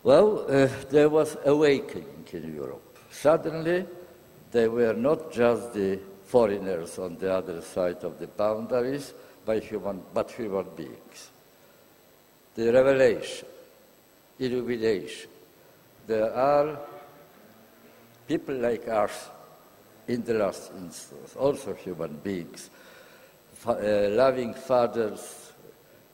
Well, 0.02 0.44
uh, 0.48 0.68
there 0.90 1.08
was 1.08 1.36
awakening 1.44 2.26
in 2.32 2.54
Europe. 2.54 2.98
Suddenly, 3.10 3.86
they 4.50 4.68
were 4.68 4.92
not 4.92 5.32
just 5.32 5.72
the 5.72 5.98
foreigners 6.24 6.98
on 6.98 7.16
the 7.16 7.32
other 7.32 7.60
side 7.60 8.02
of 8.04 8.18
the 8.18 8.26
boundaries, 8.26 9.14
by 9.46 9.60
human, 9.60 10.02
but 10.12 10.30
human 10.30 10.66
beings. 10.76 11.30
The 12.54 12.72
revelation, 12.72 13.46
illumination. 14.38 15.30
There 16.06 16.32
are 16.34 16.78
people 18.26 18.54
like 18.56 18.88
us 18.88 19.28
in 20.08 20.22
the 20.24 20.34
last 20.34 20.72
instance, 20.76 21.36
also 21.36 21.74
human 21.74 22.14
beings, 22.22 22.70
uh, 23.66 23.74
loving 24.10 24.54
fathers, 24.54 25.52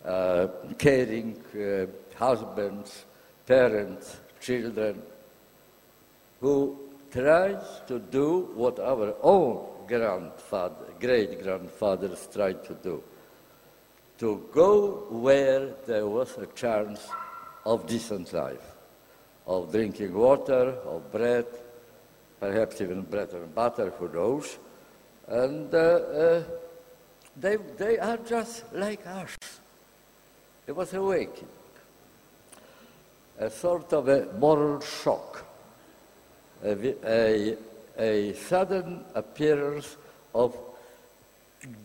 uh, 0.04 0.46
caring 0.78 1.36
uh, 1.54 1.86
husbands, 2.16 3.04
parents, 3.46 4.16
children, 4.40 5.02
who 6.40 6.78
tries 7.10 7.82
to 7.86 7.98
do 7.98 8.50
what 8.54 8.78
our 8.78 9.14
own 9.22 9.66
grandfather, 9.86 10.86
great 11.00 11.42
grandfathers 11.42 12.28
tried 12.32 12.64
to 12.64 12.74
do 12.74 13.02
to 14.20 14.46
go 14.52 15.06
where 15.08 15.70
there 15.86 16.06
was 16.06 16.36
a 16.36 16.46
chance 16.48 17.08
of 17.64 17.86
decent 17.86 18.30
life, 18.34 18.76
of 19.46 19.72
drinking 19.72 20.12
water, 20.12 20.76
of 20.84 21.10
bread, 21.10 21.46
perhaps 22.40 22.80
even 22.80 23.02
bread 23.02 23.32
and 23.32 23.54
butter, 23.54 23.92
who 23.98 24.08
knows. 24.08 24.58
And 25.28 25.70
they, 27.36 27.56
they 27.78 27.98
are 27.98 28.16
just 28.18 28.64
like 28.72 29.06
us. 29.06 29.36
It 30.66 30.74
was 30.74 30.92
awakening, 30.94 31.48
a 33.38 33.50
sort 33.50 33.92
of 33.92 34.08
a 34.08 34.26
moral 34.38 34.80
shock, 34.80 35.44
a, 36.64 36.94
a, 37.04 37.56
a 37.98 38.34
sudden 38.34 39.04
appearance 39.14 39.96
of 40.34 40.56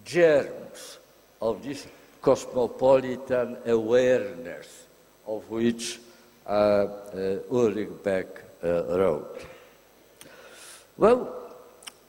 germs 0.04 1.00
of 1.42 1.64
this 1.64 1.88
cosmopolitan 2.22 3.58
awareness 3.66 4.88
of 5.28 5.50
which 5.50 6.00
uh, 6.46 6.50
uh, 6.50 7.38
Ulrich 7.52 7.90
Beck 8.04 8.28
uh, 8.64 8.84
wrote. 8.98 9.46
Well, 10.98 11.52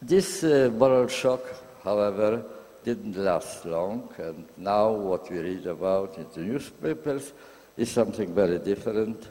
this 0.01 0.45
uh, 0.45 0.71
moral 0.73 1.09
shock, 1.09 1.43
however, 1.83 2.45
didn't 2.85 3.17
last 3.17 3.65
long, 3.65 4.15
and 4.17 4.47
now 4.57 4.93
what 4.93 5.29
we 5.29 5.41
read 5.41 5.67
about 5.67 6.17
in 6.19 6.27
the 6.33 6.43
newspapers 6.43 7.33
is 7.77 7.91
something 7.91 8.33
very 8.33 8.61
different. 8.61 9.29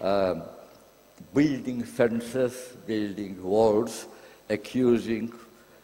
Um, 0.00 0.44
building 1.34 1.82
fences, 1.82 2.76
building 2.86 3.42
walls, 3.42 4.06
accusing, 4.48 5.32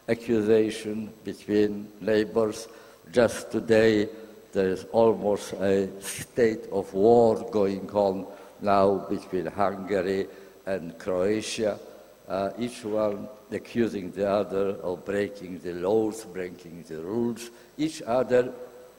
accusation 0.09 1.13
between 1.25 1.89
neighbors. 2.01 2.69
Just 3.11 3.51
today, 3.51 4.09
there 4.53 4.69
is 4.69 4.85
almost 4.93 5.55
a 5.55 5.89
state 6.01 6.69
of 6.71 6.95
war 6.95 7.35
going 7.51 7.91
on 7.91 8.29
now 8.61 8.99
between 9.11 9.47
Hungary 9.47 10.29
and 10.67 10.97
Croatia 11.01 11.81
uh, 12.29 12.51
each 12.59 12.85
one 12.85 13.29
accusing 13.51 14.11
the 14.11 14.29
other 14.29 14.77
of 14.83 15.05
breaking 15.05 15.59
the 15.61 15.73
laws, 15.73 16.25
breaking 16.25 16.85
the 16.87 17.01
rules, 17.01 17.51
each 17.77 18.03
other 18.03 18.53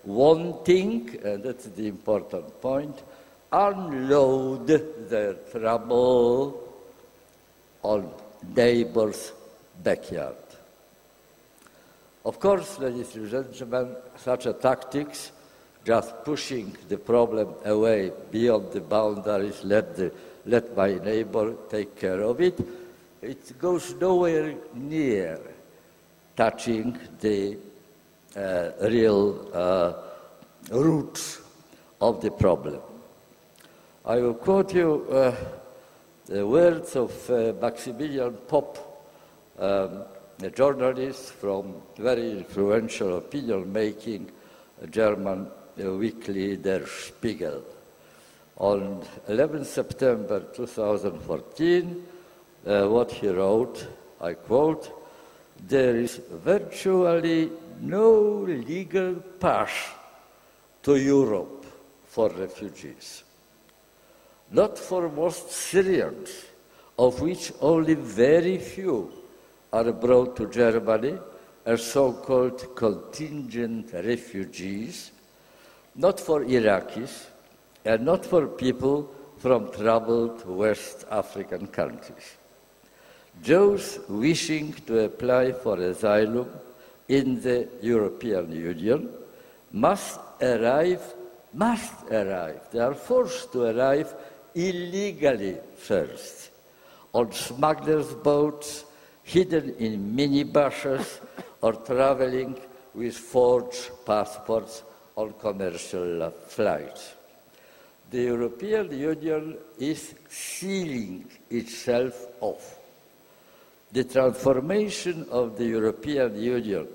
wanting, 0.04 1.20
and 1.24 1.44
that's 1.44 1.66
the 1.66 1.88
important 1.88 2.62
point, 2.62 3.04
unload 3.52 4.68
their 5.10 5.34
trouble 5.52 6.68
on 7.84 8.12
neighbor's 8.56 9.32
backyard. 9.84 10.36
Of 12.26 12.40
course, 12.40 12.80
ladies 12.80 13.16
and 13.16 13.30
gentlemen, 13.30 13.96
such 14.18 14.46
a 14.46 14.54
tactics, 14.54 15.32
just 15.86 16.24
pushing 16.26 16.76
the 16.88 16.98
problem 16.98 17.54
away 17.66 18.12
beyond 18.32 18.72
the 18.72 18.82
boundaries, 18.82 19.64
let, 19.64 19.96
the, 19.96 20.12
let 20.46 20.76
my 20.76 20.96
neighbor 20.96 21.56
take 21.70 21.96
care 21.96 22.22
of 22.22 22.42
it, 22.42 22.60
it 23.22 23.58
goes 23.60 23.94
nowhere 23.96 24.56
near 24.74 25.40
touching 26.36 26.98
the 27.20 27.58
uh, 28.36 28.72
real 28.82 29.50
uh, 29.54 29.94
roots 30.72 31.42
of 32.00 32.22
the 32.22 32.32
problem. 32.32 32.82
I 34.06 34.18
will 34.18 34.36
quote 34.36 34.74
you 34.74 35.06
uh, 35.12 35.36
the 36.26 36.46
words 36.46 36.96
of 36.96 37.30
uh, 37.30 37.54
Maximilian 37.62 38.38
Popp, 38.48 38.78
um, 39.58 40.04
a 40.42 40.50
journalist 40.50 41.34
from 41.34 41.82
very 41.98 42.32
influential 42.32 43.18
opinion 43.18 43.74
making 43.74 44.32
German 44.90 45.48
uh, 45.84 45.92
weekly 45.92 46.56
Der 46.56 46.86
Spiegel. 46.86 47.64
On 48.58 49.02
11 49.28 49.66
September 49.66 50.40
2014, 50.54 52.06
uh, 52.70 52.88
what 52.88 53.12
he 53.12 53.28
wrote, 53.28 53.88
I 54.22 54.34
quote, 54.34 54.92
there 55.68 55.96
is 55.96 56.22
virtually 56.30 57.52
no 57.82 58.46
legal 58.46 59.16
path 59.16 59.96
to 60.84 60.96
Europe 60.96 61.66
for 62.06 62.30
refugees. 62.30 63.24
Not 64.52 64.78
for 64.78 65.10
most 65.10 65.52
Syrians, 65.52 66.30
of 66.98 67.22
which 67.22 67.52
only 67.60 67.96
very 67.96 68.58
few 68.58 69.12
are 69.74 69.92
brought 69.92 70.36
to 70.38 70.48
Germany 70.50 71.18
as 71.66 71.84
so-called 71.84 72.76
contingent 72.76 73.94
refugees, 73.94 75.12
not 75.96 76.20
for 76.20 76.44
Iraqis, 76.44 77.26
and 77.86 78.06
not 78.06 78.26
for 78.26 78.48
people 78.48 79.14
from 79.38 79.72
troubled 79.72 80.46
West 80.48 81.06
African 81.10 81.68
countries. 81.68 82.39
Those 83.44 84.00
wishing 84.10 84.74
to 84.88 85.06
apply 85.06 85.54
for 85.54 85.80
asylum 85.80 86.50
in 87.08 87.42
the 87.42 87.68
European 87.82 88.52
Union 88.52 89.10
must 89.72 90.20
arrive, 90.42 91.02
must 91.54 92.04
arrive, 92.12 92.62
they 92.72 92.80
are 92.80 92.94
forced 92.94 93.52
to 93.54 93.64
arrive 93.64 94.14
illegally 94.56 95.58
first 95.78 96.52
on 97.14 97.32
smugglers' 97.32 98.14
boats, 98.14 98.86
hidden 99.24 99.76
in 99.80 100.16
minibuses, 100.16 101.20
or 101.62 101.74
traveling 101.74 102.60
with 102.94 103.16
forged 103.16 103.90
passports 104.06 104.84
on 105.16 105.34
commercial 105.34 106.32
flights. 106.48 107.14
The 108.10 108.24
European 108.24 108.92
Union 108.98 109.58
is 109.78 110.16
sealing 110.28 111.30
itself 111.50 112.28
off. 112.42 112.79
The 113.92 114.04
transformation 114.04 115.26
of 115.32 115.58
the 115.58 115.66
European 115.66 116.40
Union 116.40 116.88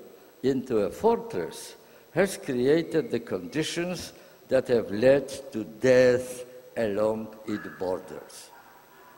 into 0.42 0.78
a 0.78 0.90
fortress 0.90 1.74
has 2.12 2.37
created 2.37 3.11
the 3.11 3.20
conditions 3.20 4.12
that 4.48 4.68
have 4.68 4.90
led 4.90 5.28
to 5.52 5.64
death 5.64 6.44
along 6.76 7.35
its 7.46 7.66
borders. 7.78 8.50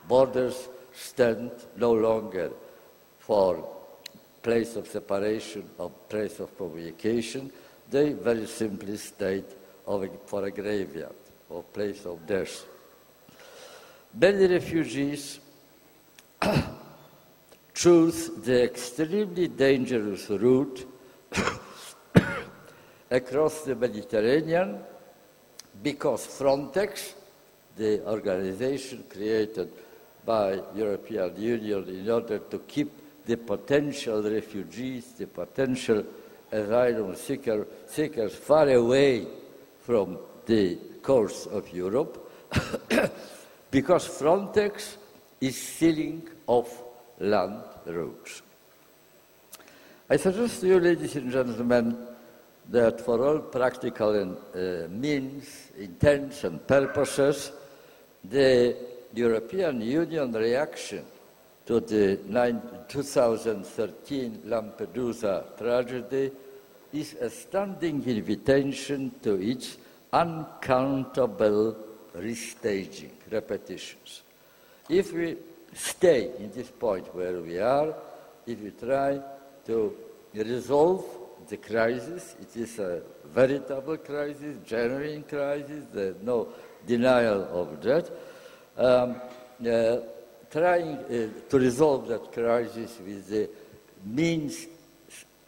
Borders 0.07 0.69
stand 0.93 1.51
no 1.75 1.93
longer 1.93 2.51
for 3.19 3.67
place 4.41 4.75
of 4.75 4.87
separation 4.87 5.69
or 5.77 5.91
place 6.09 6.39
of 6.39 6.57
communication. 6.57 7.51
They 7.89 8.13
very 8.13 8.47
simply 8.47 8.97
state 8.97 9.45
a, 9.87 10.09
for 10.25 10.45
a 10.45 10.51
graveyard 10.51 11.15
or 11.49 11.63
place 11.63 12.05
of 12.05 12.25
death. 12.25 12.65
Many 14.13 14.47
refugees 14.47 15.39
choose 17.77 18.29
the 18.43 18.63
extremely 18.63 19.47
dangerous 19.49 20.31
route 20.31 20.83
across 23.11 23.61
the 23.65 23.75
Mediterranean 23.75 24.79
because 25.83 26.25
Frontex, 26.25 27.13
the 27.75 28.03
organization 28.09 29.03
created 29.07 29.69
by 30.25 30.59
European 30.75 31.39
Union 31.39 31.87
in 31.87 32.09
order 32.09 32.39
to 32.39 32.57
keep 32.67 32.89
the 33.27 33.37
potential 33.37 34.23
refugees, 34.23 35.13
the 35.13 35.27
potential 35.27 36.03
asylum 36.51 37.13
seeker, 37.15 37.67
seekers 37.85 38.33
far 38.33 38.67
away 38.69 39.27
from 39.81 40.17
the 40.47 40.79
course 41.03 41.45
of 41.45 41.71
Europe, 41.71 42.27
because 43.69 44.07
Frontex 44.07 44.95
is 45.39 45.55
sealing 45.55 46.27
off 46.47 46.86
land 47.19 47.63
routes. 47.85 48.41
I 50.09 50.17
suggest 50.17 50.61
to 50.61 50.67
you, 50.67 50.79
ladies 50.79 51.15
and 51.15 51.31
gentlemen, 51.31 51.97
that 52.69 53.01
for 53.01 53.25
all 53.25 53.39
practical 53.39 54.37
uh, 54.55 54.87
means, 54.89 55.71
intents, 55.77 56.43
and 56.43 56.65
purposes, 56.65 57.51
the 58.23 58.75
European 59.13 59.81
Union 59.81 60.31
reaction 60.33 61.03
to 61.65 61.79
the 61.79 62.17
2013 62.87 64.43
Lampedusa 64.45 65.57
tragedy 65.57 66.31
is 66.93 67.13
a 67.15 67.29
standing 67.29 68.03
invitation 68.07 69.11
to 69.21 69.33
its 69.41 69.77
uncountable 70.13 71.75
restaging, 72.15 73.11
repetitions. 73.29 74.23
If 74.89 75.13
we 75.13 75.35
stay 75.77 76.31
in 76.39 76.51
this 76.51 76.69
point 76.69 77.13
where 77.13 77.39
we 77.39 77.59
are, 77.59 77.93
if 78.45 78.59
we 78.59 78.71
try 78.71 79.19
to 79.65 79.95
resolve 80.33 81.05
the 81.49 81.57
crisis, 81.57 82.35
it 82.41 82.55
is 82.55 82.79
a 82.79 83.01
veritable 83.33 83.97
crisis, 83.97 84.57
genuine 84.65 85.23
crisis, 85.23 85.85
there's 85.93 86.15
no 86.23 86.49
denial 86.85 87.47
of 87.53 87.81
that. 87.81 88.09
Um, 88.77 89.21
uh, 89.65 89.97
trying 90.49 90.97
uh, 90.97 91.49
to 91.49 91.59
resolve 91.59 92.07
that 92.07 92.31
crisis 92.31 92.99
with 93.05 93.27
the 93.27 93.49
means 94.05 94.67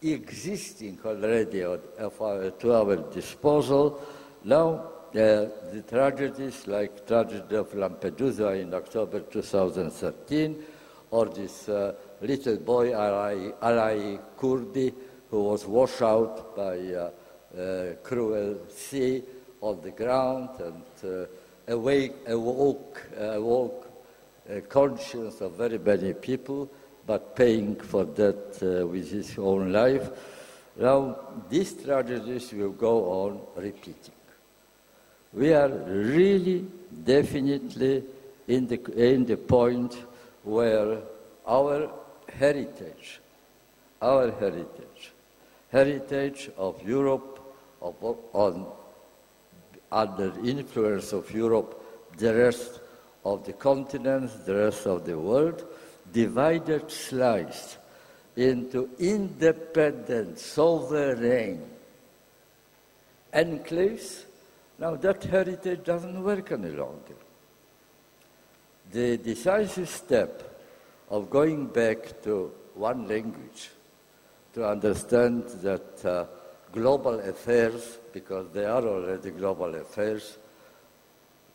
existing 0.02 1.00
already 1.06 1.62
at 1.62 1.82
our, 2.00 2.52
to 2.52 2.74
our 2.74 2.96
disposal. 3.14 4.02
Now, 4.44 4.99
uh, 5.10 5.50
the 5.72 5.84
tragedies 5.88 6.68
like 6.68 7.08
tragedy 7.08 7.56
of 7.56 7.72
Lampedusa 7.74 8.62
in 8.62 8.74
October 8.74 9.22
2013, 9.22 10.64
or 11.12 11.26
this 11.26 11.68
uh, 11.68 11.94
little 12.22 12.58
boy 12.58 12.92
Alai, 12.92 13.54
Alai 13.60 14.20
Kurdi 14.38 14.94
who 15.30 15.44
was 15.44 15.66
washed 15.66 16.02
out 16.02 16.56
by 16.56 16.78
uh, 16.78 17.12
uh 17.58 17.94
cruel 18.04 18.60
sea 18.70 19.24
on 19.62 19.82
the 19.82 19.92
ground 19.92 20.50
and 20.60 20.84
uh, 21.04 21.74
awake, 21.74 22.16
awoke, 22.28 23.02
awoke 23.18 23.90
conscience 24.68 25.42
of 25.42 25.54
very 25.54 25.78
many 25.78 26.14
people, 26.14 26.70
but 27.06 27.36
paying 27.36 27.76
for 27.76 28.06
that 28.06 28.58
uh, 28.62 28.88
with 28.88 29.12
his 29.12 29.38
own 29.38 29.72
life. 29.72 30.10
Now, 30.78 31.18
these 31.50 31.74
tragedies 31.74 32.52
will 32.54 32.72
go 32.72 33.06
on 33.12 33.42
repeating. 33.56 34.19
We 35.34 35.54
are 35.54 35.70
really 35.70 36.66
definitely 37.04 38.04
in 38.48 38.68
the, 38.68 38.80
in 38.96 39.26
the 39.26 39.38
point 39.38 39.96
where 40.44 41.00
our 41.46 41.92
heritage, 42.34 43.20
our 44.02 44.32
heritage, 44.32 45.12
heritage 45.72 46.50
of 46.58 46.82
Europe, 46.88 47.40
of, 47.82 47.96
on, 48.34 48.66
under 49.92 50.34
influence 50.44 51.14
of 51.14 51.32
Europe, 51.32 51.80
the 52.18 52.36
rest 52.36 52.80
of 53.24 53.46
the 53.46 53.54
continents, 53.54 54.34
the 54.46 54.56
rest 54.56 54.88
of 54.88 55.06
the 55.06 55.18
world, 55.18 55.64
divided, 56.12 56.90
sliced 56.90 57.78
into 58.36 58.90
independent, 59.00 60.40
sovereign 60.40 61.66
enclaves 63.34 64.24
now 64.80 64.96
that 64.96 65.24
heritage 65.24 65.84
doesn't 65.84 66.24
work 66.24 66.52
any 66.52 66.70
longer. 66.70 67.16
The 68.92 69.18
decisive 69.18 69.90
step 69.90 70.66
of 71.10 71.30
going 71.30 71.68
back 71.68 72.22
to 72.24 72.52
one 72.76 73.08
language, 73.08 73.70
to 74.54 74.68
understand 74.68 75.44
that 75.62 76.06
uh, 76.06 76.26
global 76.72 77.20
affairs, 77.20 77.98
because 78.14 78.48
they 78.54 78.66
are 78.66 78.84
already 78.84 79.32
global 79.32 79.76
affairs, 79.76 80.38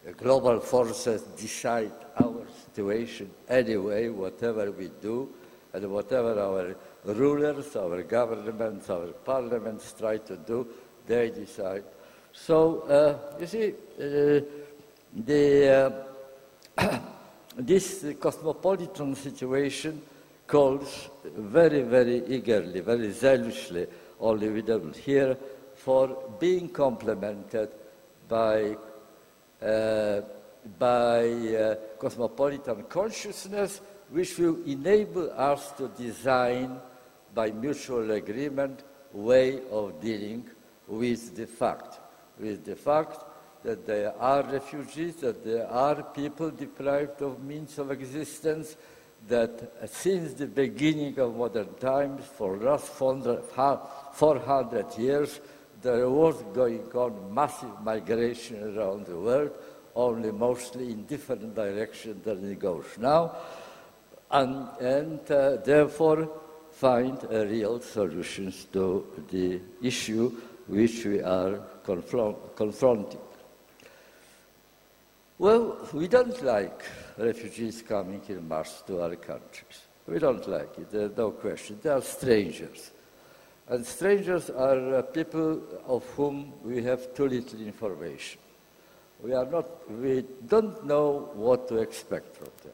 uh, 0.07 0.13
global 0.13 0.61
forces 0.61 1.23
decide 1.23 1.93
our 2.23 2.47
situation 2.65 3.31
anyway, 3.49 4.09
whatever 4.09 4.71
we 4.71 4.91
do, 5.01 5.29
and 5.73 5.91
whatever 5.91 6.39
our 6.39 6.77
rulers, 7.15 7.75
our 7.75 8.03
governments, 8.03 8.91
our 8.91 9.09
parliaments 9.25 9.95
try 9.99 10.19
to 10.19 10.37
do, 10.37 10.67
they 11.07 11.31
decide. 11.31 11.85
So, 12.35 12.81
uh, 12.81 13.39
you 13.41 13.47
see, 13.47 13.69
uh, 13.69 14.41
the, 15.15 16.03
uh, 16.77 16.99
this 17.57 18.05
cosmopolitan 18.21 19.15
situation 19.15 20.03
calls 20.47 21.09
very, 21.25 21.83
very 21.83 22.27
eagerly, 22.27 22.81
very 22.81 23.13
zealously, 23.13 23.87
only 24.21 24.49
we 24.51 24.63
don't 24.63 24.95
hear, 24.97 25.37
for 25.77 26.35
being 26.41 26.69
complemented 26.69 27.71
by, 28.29 28.77
uh, 29.63 30.21
by 30.79 31.29
uh, 31.29 31.75
cosmopolitan 31.99 32.83
consciousness, 32.89 33.81
which 34.11 34.37
will 34.39 34.59
enable 34.67 35.31
us 35.33 35.71
to 35.73 35.89
design, 35.97 36.79
by 37.33 37.51
mutual 37.53 38.11
agreement, 38.11 38.83
way 39.13 39.61
of 39.71 40.01
dealing 40.01 40.45
with 40.89 41.37
the 41.37 41.47
fact 41.47 42.01
with 42.39 42.65
the 42.65 42.77
fact 42.77 43.25
that 43.63 43.87
there 43.87 44.15
are 44.21 44.43
refugees, 44.43 45.17
that 45.17 45.43
there 45.45 45.67
are 45.67 46.03
people 46.03 46.51
deprived 46.51 47.23
of 47.23 47.43
means 47.43 47.79
of 47.79 47.91
existence, 47.91 48.77
that 49.27 49.73
since 49.87 50.35
the 50.35 50.47
beginning 50.47 51.19
of 51.19 51.35
modern 51.35 51.73
times, 51.75 52.27
for 52.27 52.59
last 52.59 52.89
400 52.89 54.99
years, 54.99 55.41
there 55.81 56.11
was 56.11 56.43
going 56.55 56.93
on 56.93 57.35
massive 57.35 57.81
migration 57.83 58.77
around 58.77 59.07
the 59.07 59.17
world, 59.17 59.53
only 59.95 60.31
mostly 60.31 60.93
in 60.93 61.07
different 61.07 61.55
directions 61.55 62.23
than 62.25 62.51
it 62.51 62.59
goes 62.59 62.85
now, 62.99 63.35
and, 64.31 64.69
and 64.81 65.31
uh, 65.31 65.57
therefore 65.57 66.29
find 66.73 67.23
real 67.31 67.81
solutions 67.81 68.67
to 68.73 69.07
the 69.31 69.61
issue 69.81 70.33
which 70.67 71.05
we 71.05 71.21
are 71.21 71.61
confront, 71.85 72.57
confronting. 72.57 73.21
Well, 75.39 75.89
we 75.93 76.09
don't 76.09 76.43
like 76.43 76.83
refugees 77.19 77.83
coming 77.83 78.23
in 78.29 78.47
mass 78.47 78.83
to 78.87 79.03
our 79.03 79.17
countries. 79.17 79.83
We 80.07 80.19
don't 80.19 80.47
like 80.49 80.79
it, 80.79 80.91
there's 80.91 81.17
no 81.17 81.31
question. 81.33 81.79
They 81.83 81.91
are 81.91 82.03
strangers. 82.03 82.93
And 83.69 83.85
strangers 83.85 84.51
are 84.51 84.97
uh, 84.97 85.03
people 85.03 85.63
of 85.87 86.05
whom 86.11 86.53
we 86.63 86.83
have 86.85 87.15
too 87.15 87.29
little 87.29 87.61
information. 87.61 88.39
We, 89.23 89.33
are 89.33 89.47
not, 89.47 89.91
we 89.91 90.25
don't 90.47 90.85
know 90.87 91.31
what 91.35 91.69
to 91.69 91.79
expect 91.79 92.37
from 92.37 92.51
them. 92.63 92.73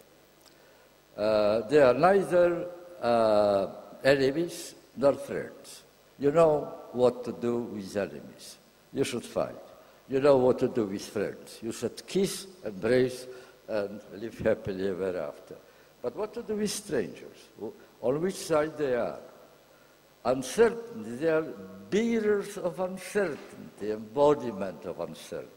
Uh, 1.17 1.69
they 1.69 1.81
are 1.81 1.95
neither 1.95 2.67
uh, 3.01 3.69
enemies 4.03 4.75
nor 4.97 5.13
friends. 5.13 5.83
You 6.19 6.33
know 6.33 6.80
what 6.95 7.25
to 7.25 7.33
do 7.33 7.59
with 7.59 7.97
enemies. 7.97 8.59
You 8.93 9.05
should 9.05 9.25
fight. 9.25 9.55
You 10.09 10.21
know 10.21 10.37
what 10.39 10.59
to 10.59 10.69
do 10.69 10.87
with 10.87 11.07
friends. 11.07 11.59
You 11.63 11.73
should 11.73 12.07
kiss, 12.07 12.47
embrace, 12.65 13.27
and 13.69 14.01
live 14.15 14.39
happily 14.41 14.89
ever 14.89 15.17
after. 15.19 15.57
But 16.03 16.17
what 16.17 16.35
to 16.35 16.43
do 16.43 16.57
with 16.57 16.71
strangers? 16.71 17.39
On 18.03 18.21
which 18.21 18.35
side 18.35 18.77
they 18.77 18.95
are? 18.95 19.21
Uncertainty. 20.25 21.11
They 21.17 21.29
are 21.29 21.47
bearers 21.91 22.59
of 22.59 22.81
uncertainty, 22.81 23.93
embodiment 23.93 24.85
of 24.85 25.01
uncertainty. 25.01 25.51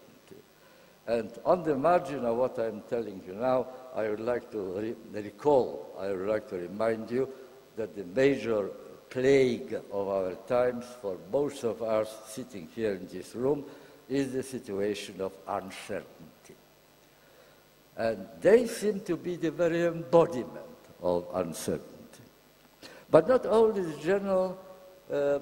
And 1.08 1.32
on 1.46 1.64
the 1.64 1.76
margin 1.76 2.24
of 2.26 2.38
what 2.38 2.58
I'm 2.60 2.82
telling 2.90 3.22
you 3.28 3.34
now, 3.34 3.68
I 3.96 4.10
would 4.10 4.22
like 4.22 4.52
to 4.52 4.60
re- 4.60 4.96
recall, 5.12 5.96
I 6.00 6.10
would 6.10 6.28
like 6.28 6.48
to 6.50 6.58
remind 6.58 7.12
you 7.12 7.28
that 7.76 7.96
the 7.96 8.06
major 8.06 8.70
plague 9.14 9.80
of 9.92 10.08
our 10.08 10.34
times 10.48 10.86
for 11.00 11.18
most 11.32 11.64
of 11.64 11.84
us 11.84 12.10
sitting 12.30 12.68
here 12.76 12.94
in 12.94 13.08
this 13.14 13.36
room 13.36 13.64
is 14.10 14.34
the 14.34 14.42
situation 14.42 15.22
of 15.22 15.32
uncertainty. 15.48 16.56
And 17.96 18.26
they 18.42 18.66
seem 18.66 19.02
to 19.02 19.16
be 19.16 19.36
the 19.36 19.52
very 19.52 19.86
embodiment 19.86 20.82
of 21.04 21.28
uncertainty. 21.36 22.26
But 23.12 23.28
not 23.28 23.46
only 23.46 23.84
the 23.84 23.98
general 24.02 24.58
uh, 25.14 25.38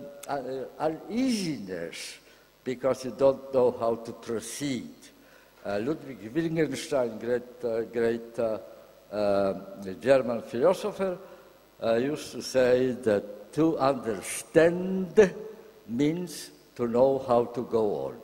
uneasiness 0.77 2.17
because 2.65 3.05
you 3.05 3.15
don't 3.17 3.53
know 3.53 3.71
how 3.79 3.95
to 3.95 4.11
proceed. 4.11 4.89
Uh, 5.65 5.79
Ludwig 5.81 6.29
Wittgenstein, 6.33 7.17
great, 7.17 7.63
uh, 7.63 7.81
great 7.83 8.37
uh, 8.37 8.57
uh, 9.15 9.53
German 10.01 10.41
philosopher, 10.41 11.17
uh, 11.81 11.95
used 11.95 12.33
to 12.33 12.41
say 12.41 12.91
that 12.91 13.40
to 13.53 13.77
understand 13.77 15.33
means 15.87 16.51
to 16.75 16.87
know 16.87 17.19
how 17.27 17.45
to 17.45 17.63
go 17.63 18.05
on. 18.05 18.17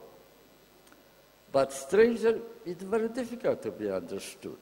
But 1.52 1.72
stranger, 1.72 2.40
it's 2.66 2.84
very 2.84 3.10
difficult 3.10 3.62
to 3.64 3.72
be 3.72 3.90
understood, 3.90 4.58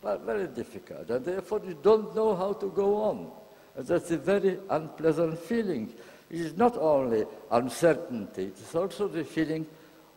but 0.00 0.22
very 0.22 0.46
difficult, 0.46 1.10
and 1.10 1.24
therefore 1.24 1.60
you 1.66 1.76
don't 1.82 2.14
know 2.14 2.34
how 2.36 2.52
to 2.54 2.70
go 2.70 3.02
on. 3.02 3.30
And 3.76 3.86
that's 3.86 4.10
a 4.10 4.18
very 4.18 4.58
unpleasant 4.68 5.38
feeling. 5.38 5.92
It 6.30 6.40
is 6.40 6.56
not 6.56 6.76
only 6.76 7.24
uncertainty, 7.50 8.44
it 8.44 8.58
is 8.58 8.74
also 8.74 9.08
the 9.08 9.24
feeling 9.24 9.66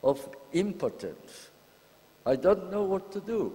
of 0.03 0.29
impotence. 0.53 1.49
I 2.25 2.35
don't 2.35 2.71
know 2.71 2.83
what 2.83 3.11
to 3.13 3.19
do. 3.21 3.53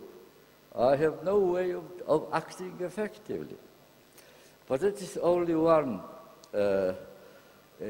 I 0.76 0.96
have 0.96 1.24
no 1.24 1.38
way 1.38 1.72
of, 1.72 1.85
of 2.06 2.28
acting 2.33 2.74
effectively. 2.80 3.56
But 4.70 4.85
it 4.85 5.02
is 5.02 5.16
only 5.16 5.56
one 5.56 6.00
uh, 6.54 6.92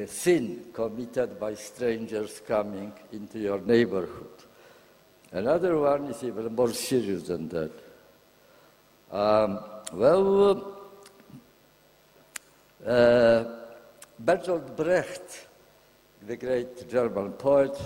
sin 0.07 0.65
committed 0.73 1.39
by 1.39 1.53
strangers 1.53 2.41
coming 2.49 2.91
into 3.13 3.39
your 3.39 3.61
neighborhood. 3.61 4.31
Another 5.31 5.77
one 5.77 6.07
is 6.07 6.25
even 6.25 6.55
more 6.55 6.73
serious 6.73 7.25
than 7.25 7.51
that. 7.51 7.71
Um, 9.13 9.61
well, 9.93 10.79
uh, 12.87 13.45
Bertolt 14.25 14.75
Brecht, 14.75 15.49
the 16.27 16.37
great 16.39 16.89
German 16.89 17.33
poet, 17.33 17.79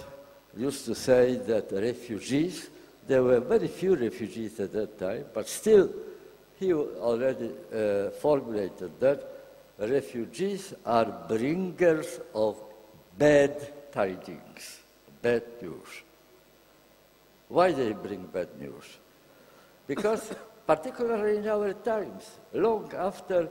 used 0.57 0.85
to 0.85 0.95
say 0.95 1.35
that 1.39 1.73
refugees, 1.73 2.71
there 3.09 3.25
were 3.25 3.41
very 3.41 3.67
few 3.67 3.97
refugees 3.97 4.61
at 4.61 4.73
that 4.73 5.01
time, 5.01 5.25
but 5.35 5.49
still 5.49 5.93
he 6.67 6.73
already 6.73 7.51
uh, 7.51 8.11
formulated 8.11 8.99
that 9.01 9.21
refugees 9.79 10.75
are 10.85 11.07
bringers 11.29 12.21
of 12.35 12.57
bad 13.19 13.93
tidings, 13.93 14.81
bad 15.23 15.43
news. 15.61 16.03
Why 17.49 17.73
they 17.73 17.93
bring 17.93 18.27
bad 18.27 18.49
news? 18.61 18.85
Because 19.87 20.33
particularly 20.67 21.39
in 21.39 21.49
our 21.49 21.73
times, 21.75 22.25
long 22.53 22.93
after 22.97 23.49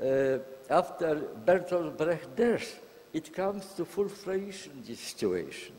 uh, 0.00 0.38
after 0.70 1.16
Bertolt 1.44 1.96
Brecht's 1.96 2.26
death, 2.34 2.80
it 3.12 3.32
comes 3.32 3.66
to 3.74 3.84
full 3.84 4.08
fruition, 4.08 4.82
this 4.86 5.00
situation. 5.00 5.74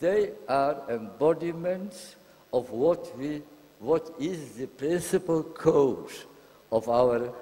They 0.00 0.32
are 0.48 0.82
embodiments 0.88 2.16
of 2.52 2.70
what, 2.70 3.16
we, 3.18 3.42
what 3.78 4.14
is 4.18 4.52
the 4.52 4.66
principal 4.66 5.42
cause 5.42 6.24
of 6.72 6.88
our 6.88 7.32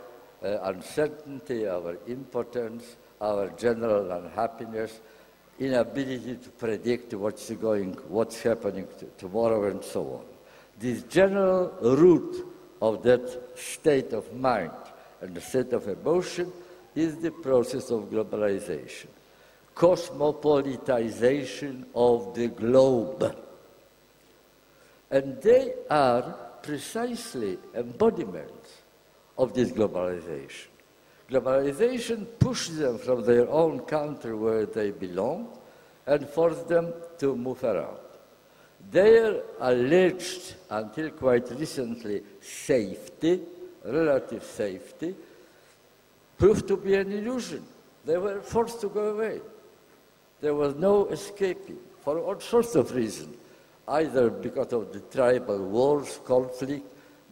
uh, 0.42 0.59
uncertainty, 0.64 1.66
our 1.66 1.97
impotence, 2.07 2.97
our 3.20 3.49
general 3.51 4.11
unhappiness, 4.11 5.01
inability 5.59 6.37
to 6.37 6.51
predict 6.51 7.14
what's 7.14 7.51
going, 7.51 7.94
what's 8.09 8.42
happening 8.42 8.87
tomorrow, 9.16 9.70
and 9.70 9.83
so 9.85 10.03
on. 10.03 10.25
This 10.79 11.03
general 11.05 11.73
root 11.81 12.47
of 12.83 13.03
that 13.05 13.57
state 13.57 14.12
of 14.12 14.35
mind 14.35 14.73
and 15.20 15.33
the 15.35 15.40
state 15.40 15.73
of 15.73 15.87
emotion 15.88 16.53
is 16.94 17.16
the 17.16 17.31
process 17.31 17.90
of 17.90 18.11
globalization, 18.11 19.07
cosmopolitization 19.75 21.87
of 21.94 22.35
the 22.35 22.49
globe. 22.49 23.35
And 25.14 25.40
they 25.40 25.74
are 25.88 26.35
precisely 26.61 27.57
embodiments 27.72 28.83
of 29.38 29.55
this 29.55 29.70
globalization. 29.70 30.66
Globalization 31.31 32.27
pushes 32.40 32.79
them 32.79 32.98
from 32.98 33.24
their 33.24 33.48
own 33.48 33.79
country 33.87 34.35
where 34.35 34.66
they 34.66 34.90
belong 34.90 35.57
and 36.05 36.29
forces 36.29 36.64
them 36.64 36.92
to 37.18 37.37
move 37.37 37.62
around. 37.62 37.98
Their 38.90 39.40
alleged, 39.61 40.57
until 40.68 41.11
quite 41.11 41.48
recently, 41.53 42.20
safety 42.40 43.40
relative 43.85 44.42
safety 44.42 45.14
proved 46.37 46.66
to 46.66 46.77
be 46.77 46.94
an 46.94 47.12
illusion. 47.12 47.64
They 48.05 48.18
were 48.18 48.40
forced 48.40 48.81
to 48.81 48.88
go 48.88 49.11
away. 49.11 49.40
There 50.40 50.55
was 50.55 50.74
no 50.74 51.07
escaping 51.07 51.79
for 52.00 52.18
all 52.18 52.40
sorts 52.40 52.74
of 52.74 52.92
reasons, 52.96 53.37
either 53.88 54.31
because 54.31 54.73
of 54.73 54.92
the 54.92 55.01
tribal 55.01 55.59
wars, 55.59 56.20
conflict, 56.25 56.87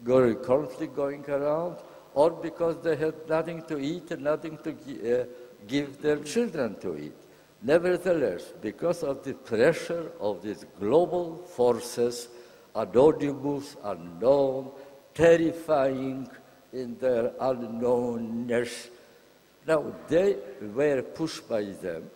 conflict 0.05 0.95
going 0.95 1.25
around, 1.29 1.77
or 2.13 2.31
because 2.31 2.77
they 2.83 2.95
had 2.95 3.15
nothing 3.27 3.63
to 3.63 3.79
eat 3.79 4.11
and 4.11 4.23
nothing 4.23 4.57
to 4.63 4.71
uh, 4.71 5.25
give 5.67 6.01
their 6.01 6.17
children 6.17 6.75
to 6.79 6.97
eat. 6.97 7.13
Nevertheless, 7.61 8.53
because 8.61 9.03
of 9.03 9.23
the 9.23 9.33
pressure 9.33 10.11
of 10.19 10.43
these 10.43 10.65
global 10.79 11.37
forces, 11.37 12.27
anonymous, 12.75 13.77
unknown, 13.83 14.69
terrifying, 15.13 16.29
in 16.73 16.97
their 16.97 17.29
unknownness. 17.39 18.89
Now, 19.65 19.93
they 20.07 20.35
were 20.73 21.01
pushed 21.01 21.47
by 21.47 21.63
them. 21.63 22.09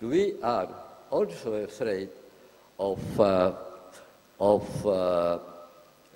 We 0.00 0.34
are 0.42 0.68
also 1.10 1.54
afraid 1.54 2.10
of, 2.78 3.20
uh, 3.20 3.52
of 4.40 4.86
uh, 4.86 5.38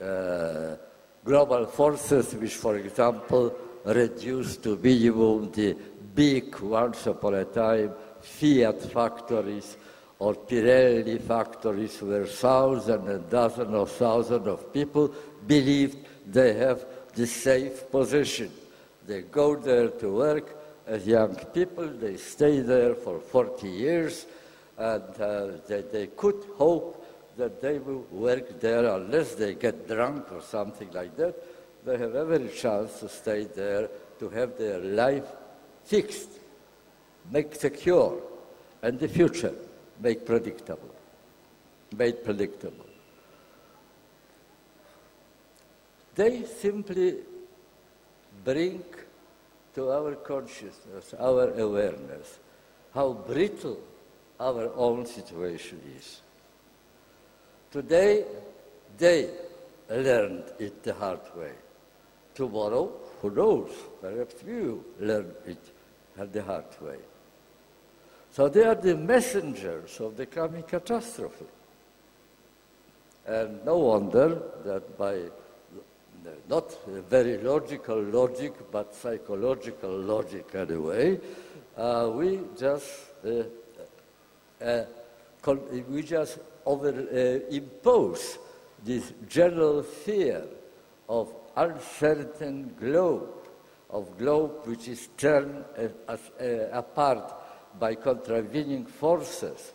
uh, 0.03 0.77
global 1.25 1.67
forces 1.67 2.35
which, 2.35 2.55
for 2.55 2.77
example, 2.77 3.55
reduce 3.85 4.57
to 4.59 4.77
minimum 4.77 5.51
the 5.53 5.77
big, 6.15 6.59
once 6.61 7.07
upon 7.07 7.35
a 7.35 7.45
time, 7.45 7.93
Fiat 8.21 8.83
factories 8.83 9.77
or 10.19 10.35
Pirelli 10.35 11.21
factories 11.21 12.03
where 12.03 12.27
thousands 12.27 13.09
and 13.09 13.31
dozens 13.31 13.75
of 13.75 13.91
thousands 13.91 14.47
of 14.47 14.73
people 14.73 15.15
believed 15.47 15.97
they 16.27 16.53
have 16.53 16.85
the 17.15 17.27
safe 17.27 17.91
position. 17.91 18.51
They 19.07 19.23
go 19.23 19.57
there 19.57 19.89
to 19.89 20.13
work 20.13 20.57
as 20.87 21.07
young 21.07 21.35
people, 21.55 21.87
they 21.87 22.17
stay 22.17 22.61
there 22.61 22.95
for 22.95 23.21
40 23.21 23.69
years, 23.69 24.27
and 24.77 25.21
uh, 25.21 25.47
they, 25.67 25.83
they 25.83 26.07
could 26.09 26.45
hope 26.57 27.00
that 27.37 27.61
they 27.61 27.79
will 27.79 28.07
work 28.11 28.61
there 28.61 28.85
unless 28.87 29.35
they 29.35 29.55
get 29.55 29.89
drunk 29.89 30.33
or 30.33 30.43
something 30.43 30.91
like 30.93 31.17
that. 31.17 31.35
They 31.85 31.97
have 31.97 32.15
every 32.15 32.49
chance 32.49 33.01
to 33.01 33.09
stay 33.09 33.45
there, 33.45 33.89
to 34.19 34.29
have 34.31 34.59
their 34.59 34.79
life 34.79 35.25
fixed, 35.85 36.31
make 37.31 37.55
secure, 37.55 38.21
and 38.83 38.99
the 38.99 39.09
future 39.09 39.55
make 40.01 40.27
predictable, 40.27 40.95
made 41.97 42.25
predictable. 42.25 42.91
they 46.21 46.45
simply 46.45 47.17
bring 48.45 48.85
to 49.75 49.91
our 49.91 50.15
consciousness, 50.17 51.15
our 51.19 51.47
awareness, 51.67 52.39
how 52.93 53.13
brittle 53.13 53.79
our 54.39 54.71
own 54.75 55.07
situation 55.07 55.81
is. 55.97 56.21
Today, 57.71 58.25
they 58.99 59.31
learned 59.89 60.45
it 60.59 60.83
the 60.83 60.95
hard 60.95 61.21
way. 61.37 61.53
Tomorrow, 62.35 62.91
who 63.23 63.31
knows, 63.31 63.71
perhaps 64.01 64.35
you 64.47 64.85
learn 64.99 65.33
it 65.47 65.59
the 66.33 66.43
hard 66.43 66.65
way. 66.81 66.99
So 68.33 68.49
they 68.49 68.65
are 68.65 68.75
the 68.75 68.97
messengers 68.97 70.01
of 70.01 70.17
the 70.17 70.27
coming 70.27 70.63
catastrophe. 70.63 71.47
And 73.27 73.65
no 73.65 73.79
wonder 73.79 74.43
that 74.65 74.99
by 74.99 75.21
not 76.49 76.77
very 77.09 77.39
logical 77.39 78.01
logic, 78.03 78.53
but 78.71 78.95
psychological 78.95 79.91
logic 79.91 80.55
anyway, 80.55 81.19
uh, 81.77 82.11
we 82.13 82.41
just 82.59 82.91
uh, 83.25 83.45
uh, 84.65 84.85
we 85.89 86.03
just 86.03 86.39
over 86.67 86.89
uh, 86.91 87.55
impose 87.55 88.39
this 88.85 89.13
general 89.29 89.83
fear 89.83 90.45
of 91.09 91.33
uncertain 91.57 92.75
globe, 92.79 93.29
of 93.91 94.17
globe 94.17 94.67
which 94.67 94.89
is 94.89 95.09
as, 95.19 95.91
uh, 96.09 96.45
apart 96.73 97.33
by 97.79 97.95
contravening 97.95 98.87
forces, 98.87 99.73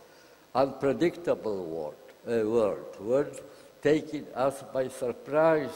unpredictable 0.54 1.66
world, 1.66 1.96
uh, 2.28 2.48
world, 2.48 3.00
world 3.00 3.42
taking 3.82 4.26
us 4.34 4.64
by 4.74 4.88
surprise 4.88 5.70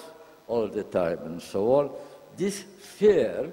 all 0.48 0.68
the 0.68 0.84
time 0.84 1.20
and 1.26 1.42
so 1.42 1.72
on. 1.74 1.92
This 2.36 2.64
fear, 2.80 3.52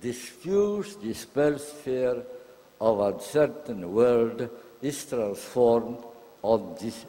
this 0.00 0.18
fused, 0.18 1.02
dispersed 1.02 1.74
fear 1.84 2.22
of 2.80 3.00
uncertain 3.00 3.92
world 3.92 4.48
is 4.80 5.04
transformed 5.04 5.98
on 6.42 6.76
this 6.80 7.04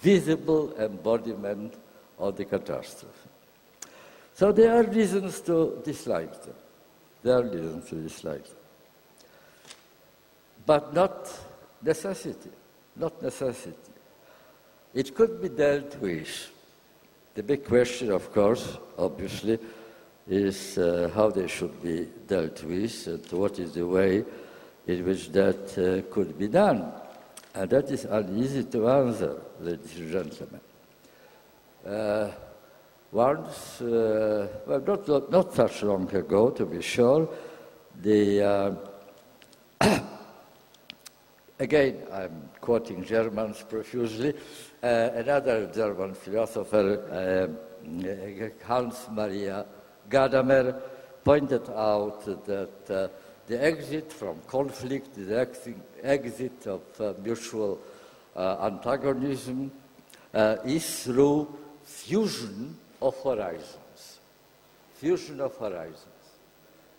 visible 0.00 0.74
embodiment 0.78 1.74
of 2.18 2.36
the 2.36 2.44
catastrophe. 2.44 3.28
So 4.34 4.52
there 4.52 4.76
are 4.76 4.84
reasons 4.84 5.40
to 5.42 5.80
dislike 5.84 6.42
them. 6.44 6.54
There 7.22 7.38
are 7.38 7.42
reasons 7.42 7.88
to 7.88 7.94
dislike 7.96 8.44
them. 8.44 8.56
But 10.64 10.94
not 10.94 11.32
necessity, 11.82 12.50
not 12.96 13.20
necessity. 13.22 13.92
It 14.94 15.14
could 15.14 15.40
be 15.40 15.48
dealt 15.48 15.98
with. 16.00 16.50
The 17.34 17.42
big 17.42 17.64
question, 17.64 18.10
of 18.12 18.32
course, 18.32 18.76
obviously, 18.96 19.58
is 20.28 20.76
uh, 20.76 21.10
how 21.14 21.30
they 21.30 21.46
should 21.46 21.82
be 21.82 22.08
dealt 22.26 22.62
with 22.64 23.06
and 23.06 23.32
what 23.32 23.58
is 23.58 23.72
the 23.72 23.86
way 23.86 24.24
in 24.86 25.04
which 25.04 25.30
that 25.30 25.78
uh, 25.78 26.12
could 26.12 26.38
be 26.38 26.48
done. 26.48 26.92
And 27.54 27.70
that 27.70 27.90
is 27.90 28.04
uneasy 28.04 28.64
to 28.64 28.88
answer, 28.88 29.40
ladies 29.60 29.96
and 29.98 30.12
gentlemen. 30.12 30.60
Uh, 31.86 32.30
once, 33.10 33.80
uh, 33.80 34.48
well, 34.66 34.80
not, 34.86 35.08
not, 35.08 35.30
not, 35.30 35.54
such 35.54 35.82
long 35.82 36.14
ago, 36.14 36.50
to 36.50 36.66
be 36.66 36.82
sure, 36.82 37.28
the, 38.02 38.78
uh, 39.80 39.90
again, 41.58 42.02
I'm 42.12 42.50
quoting 42.60 43.02
Germans 43.04 43.64
profusely, 43.68 44.34
uh, 44.82 44.86
another 45.14 45.70
German 45.74 46.14
philosopher, 46.14 47.02
uh, 47.10 48.66
Hans 48.66 49.08
Maria 49.10 49.64
Gadamer, 50.10 50.78
pointed 51.24 51.68
out 51.70 52.24
that 52.46 52.90
uh, 52.90 53.08
the 53.48 53.64
exit 53.64 54.12
from 54.12 54.36
conflict, 54.46 55.14
the 55.14 55.48
exit 56.02 56.66
of 56.66 56.82
uh, 57.00 57.14
mutual 57.22 57.80
uh, 58.36 58.58
antagonism 58.62 59.72
uh, 60.34 60.56
is 60.64 61.04
through 61.04 61.48
fusion 61.82 62.76
of 63.00 63.16
horizons. 63.24 64.18
Fusion 64.94 65.40
of 65.40 65.56
horizons. 65.56 66.04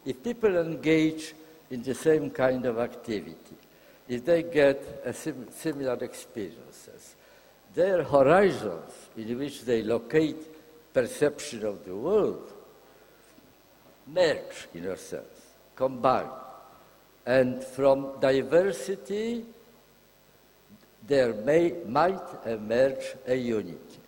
If 0.05 0.23
people 0.23 0.57
engage 0.57 1.35
in 1.69 1.83
the 1.83 1.93
same 1.93 2.31
kind 2.31 2.65
of 2.65 2.79
activity, 2.79 3.57
if 4.07 4.25
they 4.25 4.41
get 4.41 5.03
sim 5.13 5.47
similar 5.51 6.03
experiences, 6.03 7.15
their 7.75 8.03
horizons 8.03 8.91
in 9.15 9.37
which 9.37 9.65
they 9.65 9.83
locate 9.83 10.93
perception 10.93 11.63
of 11.63 11.85
the 11.85 11.95
world 11.95 12.51
merge 14.07 14.67
in 14.73 14.85
a 14.85 14.97
sense 14.97 15.38
combine. 15.79 16.29
And 17.25 17.63
from 17.63 18.19
diversity, 18.19 19.45
there 21.07 21.33
may, 21.33 21.73
might 21.87 22.27
emerge 22.45 23.05
a 23.25 23.35
unity. 23.35 23.99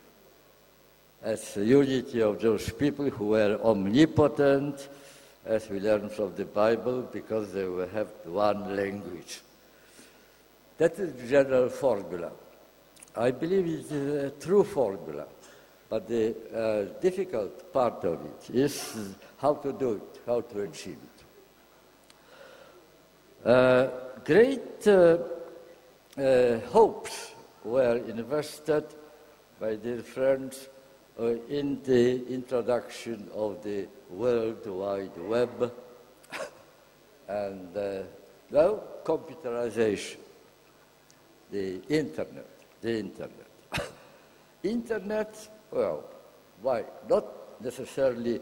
As 1.24 1.54
the 1.54 1.66
unity 1.66 2.22
of 2.22 2.42
those 2.42 2.70
people 2.72 3.10
who 3.10 3.28
were 3.36 3.60
omnipotent, 3.64 4.90
as 5.46 5.70
we 5.70 5.80
learn 5.80 6.10
from 6.10 6.36
the 6.36 6.46
Bible, 6.46 7.04
because 7.04 7.54
they 7.54 7.66
will 7.66 7.88
have 7.88 8.10
one 8.26 8.76
language. 8.76 9.42
That 10.78 11.00
is 11.00 11.14
the 11.14 11.28
general 11.28 11.70
formula. 11.70 12.32
I 13.16 13.32
believe 13.32 13.66
it 13.66 13.92
is 13.92 14.24
a 14.26 14.30
true 14.32 14.64
formula, 14.64 15.26
but 15.90 16.08
the 16.08 16.24
uh, 16.32 17.00
difficult 17.00 17.72
part 17.72 18.04
of 18.04 18.20
it 18.26 18.56
is 18.56 18.96
how 19.38 19.54
to 19.56 19.74
do 19.74 19.94
it, 19.94 20.22
how 20.26 20.42
to 20.42 20.62
achieve 20.62 20.98
it. 21.04 21.11
Uh, 23.44 23.88
great 24.24 24.88
uh, 24.88 25.18
uh, 26.16 26.60
hopes 26.70 27.32
were 27.64 27.98
invested 28.08 28.86
by 29.60 29.76
dear 29.76 30.04
friends 30.04 30.70
in 31.50 31.82
the 31.84 32.24
introduction 32.28 33.28
of 33.34 33.64
the 33.64 33.88
World 34.12 34.68
Wide 34.68 35.18
Web 35.18 35.74
and 37.28 37.76
uh, 37.76 38.04
now 38.52 38.80
computerization, 39.04 40.18
the 41.52 41.82
internet, 41.90 42.48
the 42.80 43.00
internet. 43.00 43.48
internet, 44.64 45.50
well, 45.72 46.04
why? 46.62 46.84
Not 47.10 47.26
necessarily 47.64 48.40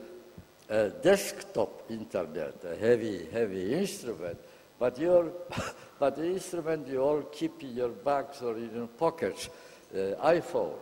a 0.68 0.90
desktop 0.90 1.90
internet, 1.90 2.56
a 2.66 2.76
heavy, 2.76 3.28
heavy 3.32 3.76
instrument, 3.76 4.38
but, 4.80 4.98
your, 4.98 5.32
but 6.00 6.16
the 6.16 6.26
instrument 6.26 6.88
you 6.88 7.02
all 7.02 7.22
keep 7.24 7.62
in 7.62 7.76
your 7.76 7.90
bags 7.90 8.42
or 8.42 8.56
in 8.58 8.74
your 8.74 8.88
pockets, 8.88 9.48
uh, 9.48 9.96
the 9.96 10.18
iPhone, 10.24 10.76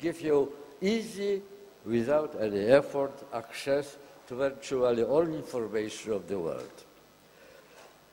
give 0.00 0.20
you 0.22 0.52
easy, 0.80 1.42
without 1.84 2.34
any 2.40 2.66
effort, 2.66 3.12
access 3.32 3.96
to 4.26 4.34
virtually 4.34 5.04
all 5.04 5.22
information 5.22 6.12
of 6.12 6.26
the 6.26 6.38
world. 6.38 6.84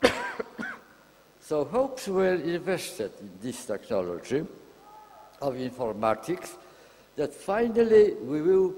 so 1.39 1.65
hopes 1.65 2.07
were 2.07 2.35
invested 2.35 3.11
in 3.19 3.31
this 3.41 3.65
technology 3.65 4.45
of 5.41 5.55
informatics 5.55 6.55
that 7.15 7.33
finally 7.33 8.13
we 8.13 8.41
will 8.41 8.73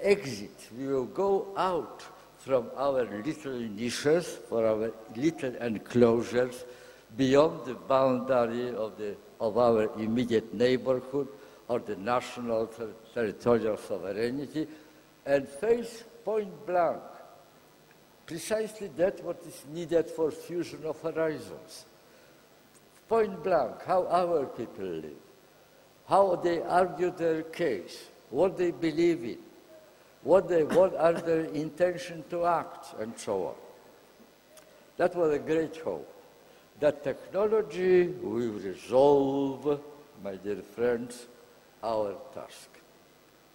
exit, 0.00 0.68
we 0.78 0.86
will 0.86 1.04
go 1.04 1.48
out 1.56 2.02
from 2.44 2.66
our 2.76 3.04
little 3.04 3.52
niches, 3.52 4.26
for 4.48 4.66
our 4.66 4.90
little 5.14 5.54
enclosures, 5.56 6.64
beyond 7.16 7.64
the 7.66 7.74
boundary 7.74 8.74
of, 8.74 8.98
the, 8.98 9.14
of 9.40 9.56
our 9.56 9.84
immediate 10.00 10.52
neighborhood 10.52 11.28
or 11.68 11.78
the 11.78 11.94
national 11.96 12.66
ter 12.66 12.90
territorial 13.14 13.76
sovereignty, 13.76 14.66
and 15.24 15.48
face 15.48 16.02
point 16.24 16.66
blank 16.66 17.00
precisely 18.26 18.88
that 18.96 19.22
what 19.22 19.40
is 19.46 19.62
needed 19.72 20.10
for 20.10 20.30
fusion 20.30 20.80
of 20.84 21.00
horizons. 21.00 21.84
Point 23.08 23.42
blank, 23.44 23.84
how 23.86 24.06
our 24.08 24.46
people 24.46 24.84
live, 24.84 25.22
how 26.08 26.34
they 26.36 26.60
argue 26.62 27.10
their 27.10 27.42
case, 27.42 28.04
what 28.30 28.56
they 28.56 28.70
believe 28.70 29.22
in, 29.22 29.38
what, 30.22 30.48
they, 30.48 30.64
what 30.64 30.94
are 30.96 31.14
their 31.14 31.44
intention 31.46 32.24
to 32.30 32.46
act, 32.46 32.94
and 33.00 33.16
so 33.18 33.46
on. 33.46 33.54
That 34.96 35.14
was 35.16 35.34
a 35.34 35.38
great 35.38 35.76
hope. 35.78 36.08
That 36.80 37.02
technology 37.02 38.06
will 38.06 38.52
resolve, 38.52 39.80
my 40.22 40.36
dear 40.36 40.62
friends, 40.62 41.26
our 41.82 42.14
task. 42.34 42.68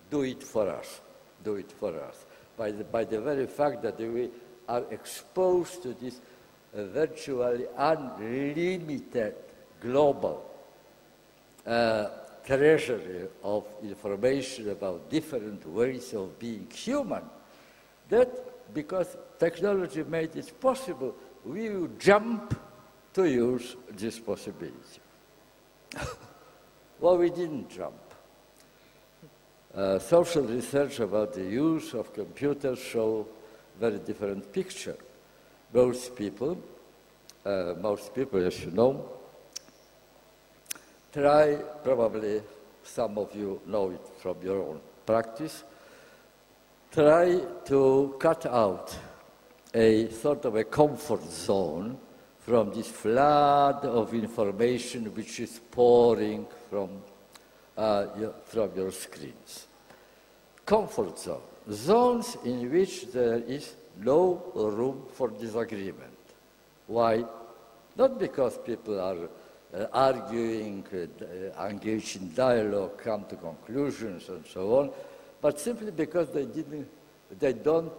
Do 0.09 0.23
it 0.23 0.43
for 0.43 0.69
us. 0.69 1.01
Do 1.43 1.55
it 1.55 1.71
for 1.71 1.97
us. 1.99 2.25
By 2.57 2.71
the, 2.71 2.83
by 2.83 3.03
the 3.03 3.21
very 3.21 3.47
fact 3.47 3.83
that 3.83 3.99
we 3.99 4.29
are 4.67 4.83
exposed 4.91 5.83
to 5.83 5.93
this 5.93 6.19
uh, 6.75 6.83
virtually 6.85 7.65
unlimited 7.77 9.35
global 9.81 10.43
uh, 11.65 12.07
treasury 12.47 13.27
of 13.43 13.65
information 13.83 14.69
about 14.69 15.09
different 15.09 15.67
ways 15.67 16.13
of 16.13 16.39
being 16.39 16.65
human, 16.71 17.23
that 18.07 18.73
because 18.73 19.17
technology 19.37 20.03
made 20.03 20.33
it 20.35 20.59
possible, 20.59 21.13
we 21.43 21.69
will 21.69 21.89
jump 21.99 22.57
to 23.13 23.25
use 23.25 23.75
this 23.89 24.17
possibility. 24.19 25.01
well, 27.01 27.17
we 27.17 27.29
didn't 27.29 27.69
jump. 27.69 27.95
Uh, 29.75 29.99
social 29.99 30.43
research 30.43 31.01
about 31.01 31.33
the 31.33 31.43
use 31.43 31.93
of 31.93 32.13
computers 32.13 32.79
show 32.79 33.27
very 33.77 33.99
different 33.99 34.51
picture. 34.53 34.95
Most 35.73 36.15
people, 36.15 36.57
uh, 37.45 37.73
most 37.81 38.15
people, 38.15 38.43
as 38.45 38.63
you 38.63 38.71
know, 38.71 39.16
try, 41.17 41.55
probably 41.83 42.43
some 42.83 43.17
of 43.17 43.35
you 43.35 43.59
know 43.65 43.89
it 43.89 44.07
from 44.19 44.35
your 44.43 44.61
own 44.61 44.79
practice, 45.03 45.63
try 46.91 47.39
to 47.65 48.15
cut 48.19 48.45
out 48.45 48.95
a 49.73 50.09
sort 50.11 50.45
of 50.45 50.55
a 50.55 50.63
comfort 50.63 51.23
zone 51.23 51.97
from 52.39 52.71
this 52.71 52.87
flood 52.87 53.83
of 53.83 54.13
information 54.13 55.05
which 55.15 55.39
is 55.39 55.59
pouring 55.71 56.45
from, 56.69 57.01
uh, 57.75 58.05
your, 58.19 58.33
from 58.45 58.69
your 58.75 58.91
screens. 58.91 59.65
Comfort 60.67 61.17
zone, 61.17 61.41
zones 61.71 62.37
in 62.45 62.71
which 62.71 63.07
there 63.11 63.39
is 63.39 63.73
no 63.97 64.51
room 64.53 65.03
for 65.13 65.29
disagreement. 65.29 66.19
Why? 66.85 67.25
Not 67.95 68.19
because 68.19 68.59
people 68.59 69.01
are 69.01 69.27
arguing, 69.91 70.85
uh, 70.93 71.65
engage 71.65 72.15
in 72.15 72.33
dialogue, 72.33 72.97
come 72.97 73.25
to 73.25 73.35
conclusions, 73.35 74.29
and 74.29 74.45
so 74.45 74.79
on, 74.79 74.91
but 75.41 75.59
simply 75.59 75.91
because 75.91 76.29
they 76.29 76.45
didn't, 76.45 76.87
they 77.39 77.53
don't, 77.53 77.91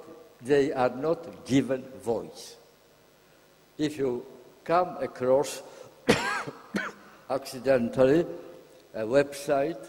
they 0.43 0.73
are 0.73 0.91
not 0.91 1.45
given 1.45 1.83
voice. 2.03 2.57
If 3.77 3.99
you 3.99 4.25
come 4.65 4.97
across 5.01 5.63
accidentally 7.31 8.25
a 8.95 9.03
website 9.03 9.89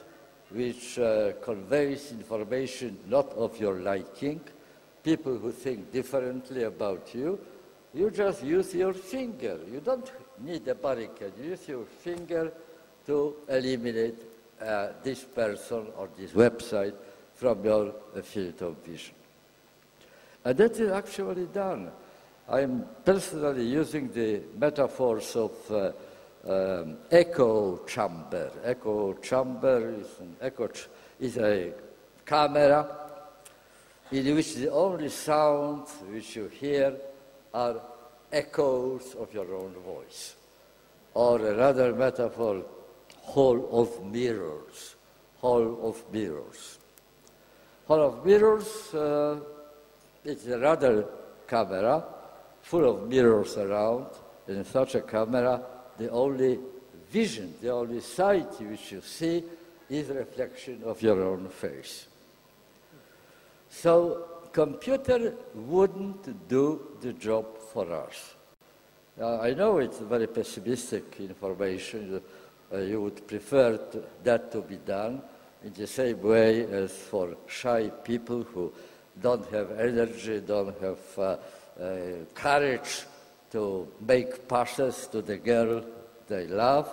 which 0.52 1.00
uh, 1.00 1.34
conveys 1.42 2.12
information 2.12 2.98
not 3.08 3.32
of 3.34 3.60
your 3.60 3.80
liking, 3.80 4.42
people 5.04 5.38
who 5.38 5.52
think 5.52 5.92
differently 5.92 6.64
about 6.64 7.14
you, 7.14 7.40
you 7.94 8.12
just 8.12 8.44
use 8.44 8.74
your 8.76 8.94
finger. 8.94 9.60
You 9.72 9.80
don't 9.80 10.12
need 10.40 10.68
a 10.68 10.76
barricade. 10.76 11.34
You 11.42 11.52
use 11.52 11.68
your 11.68 11.86
finger 11.86 12.52
to 13.06 13.36
eliminate 13.48 14.20
uh, 14.62 14.90
this 15.04 15.24
person 15.24 15.88
or 15.98 16.10
this 16.18 16.32
website 16.32 16.94
from 17.36 17.64
your 17.64 17.94
field 18.22 18.62
of 18.62 18.78
vision. 18.86 19.16
And 20.44 20.58
that 20.58 20.80
is 20.80 20.92
actually 20.92 21.46
done. 21.46 21.92
I'm 22.48 22.86
personally 23.06 23.66
using 23.66 24.12
the 24.12 24.42
metaphors 24.58 25.36
of 25.36 25.52
uh, 25.72 25.92
um, 26.48 26.98
echo 27.12 27.86
chamber. 27.86 28.52
Echo 28.64 29.14
chamber 29.16 29.94
is 30.00 30.20
an 30.20 30.36
echo 30.42 30.68
ch- 30.68 30.88
is 31.20 31.38
a 31.38 31.74
camera 32.26 32.88
in 34.12 34.36
which 34.36 34.56
the 34.56 34.72
only 34.72 35.10
sounds 35.10 35.92
which 36.10 36.36
you 36.36 36.48
hear 36.48 36.96
are 37.54 37.82
echoes 38.32 39.16
of 39.16 39.34
your 39.34 39.54
own 39.56 39.74
voice. 39.86 40.36
Or 41.14 41.40
another 41.40 41.94
metaphor, 41.94 42.64
hall 43.22 43.70
of 43.72 44.06
mirrors. 44.06 44.96
Hall 45.40 45.90
of 45.90 46.04
mirrors. 46.14 46.78
Hall 47.88 48.02
of 48.02 48.26
mirrors, 48.26 48.94
uh, 48.94 49.40
it's 50.24 50.46
another 50.46 51.06
camera 51.48 52.04
full 52.62 52.90
of 52.90 53.08
mirrors 53.08 53.58
around. 53.58 54.08
In 54.48 54.64
such 54.66 54.96
a 54.96 55.02
camera, 55.02 55.62
the 55.98 56.10
only 56.10 56.60
vision, 57.12 57.54
the 57.62 57.70
only 57.70 58.02
sight 58.02 58.62
which 58.62 58.92
you 58.92 59.02
see 59.02 59.44
is 59.90 60.10
reflection 60.10 60.82
of 60.86 61.02
your 61.02 61.22
own 61.24 61.50
face. 61.50 62.08
So 63.70 64.39
computer 64.52 65.36
wouldn't 65.54 66.48
do 66.48 66.98
the 67.02 67.14
job 67.14 67.46
for 67.72 67.92
us. 67.92 68.36
Uh, 69.20 69.40
I 69.40 69.54
know 69.54 69.80
it's 69.80 70.00
very 70.00 70.28
pessimistic 70.28 71.20
information. 71.20 72.22
Uh, 72.72 72.78
you 72.78 73.02
would 73.02 73.28
prefer 73.28 73.78
to, 73.78 74.04
that 74.24 74.52
to 74.52 74.62
be 74.62 74.78
done 74.78 75.22
in 75.64 75.74
the 75.74 75.88
same 75.88 76.22
way 76.22 76.64
as 76.64 76.92
for 76.92 77.36
shy 77.48 77.90
people 78.04 78.44
who 78.44 78.72
don't 79.22 79.46
have 79.52 79.72
energy, 79.78 80.40
don't 80.40 80.80
have 80.80 81.00
uh, 81.18 81.22
uh, 81.82 81.98
courage 82.34 83.04
to 83.52 83.88
make 84.08 84.48
passes 84.48 85.08
to 85.08 85.22
the 85.22 85.38
girl 85.38 85.84
they 86.28 86.48
love. 86.48 86.88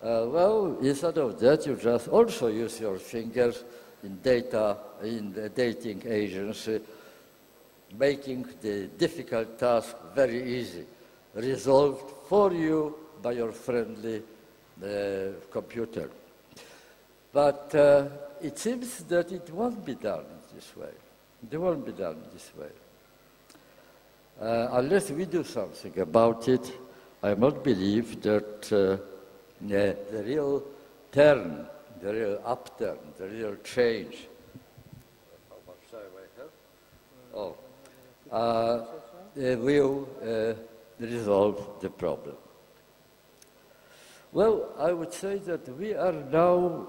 Uh, 0.00 0.24
well, 0.28 0.78
instead 0.80 1.18
of 1.18 1.38
that, 1.40 1.66
you 1.66 1.76
just 1.76 2.08
also 2.08 2.46
use 2.46 2.80
your 2.80 2.98
fingers 2.98 3.64
in 4.02 4.20
data, 4.22 4.76
in 5.02 5.32
the 5.32 5.48
dating 5.48 6.02
agency, 6.06 6.80
making 7.98 8.46
the 8.60 8.86
difficult 8.98 9.58
task 9.58 9.96
very 10.14 10.58
easy, 10.58 10.84
resolved 11.34 12.12
for 12.28 12.52
you 12.52 12.94
by 13.22 13.32
your 13.32 13.52
friendly 13.52 14.22
uh, 14.82 14.86
computer. 15.50 16.10
But 17.32 17.74
uh, 17.74 18.08
it 18.42 18.58
seems 18.58 19.02
that 19.04 19.32
it 19.32 19.50
won't 19.52 19.84
be 19.84 19.94
done 19.94 20.20
in 20.20 20.56
this 20.56 20.76
way. 20.76 20.92
It 21.50 21.56
won't 21.56 21.84
be 21.84 21.92
done 21.92 22.14
in 22.14 22.32
this 22.32 22.50
way. 22.58 22.70
Uh, 24.40 24.68
unless 24.72 25.10
we 25.10 25.24
do 25.24 25.42
something 25.42 25.98
about 25.98 26.48
it, 26.48 26.72
I 27.22 27.34
must 27.34 27.62
believe 27.62 28.22
that 28.22 28.72
uh, 28.72 29.02
the 29.60 30.22
real 30.24 30.62
turn, 31.10 31.66
the 32.00 32.12
real 32.12 32.42
upturn, 32.44 32.98
the 33.16 33.28
real 33.28 33.56
change. 33.64 34.28
Oh, 37.34 37.56
uh, 38.30 38.84
will 39.36 40.08
uh, 40.22 40.54
resolve 40.98 41.80
the 41.80 41.90
problem. 41.90 42.36
Well, 44.32 44.74
I 44.78 44.92
would 44.92 45.12
say 45.12 45.38
that 45.38 45.68
we 45.78 45.94
are 45.94 46.12
now 46.12 46.88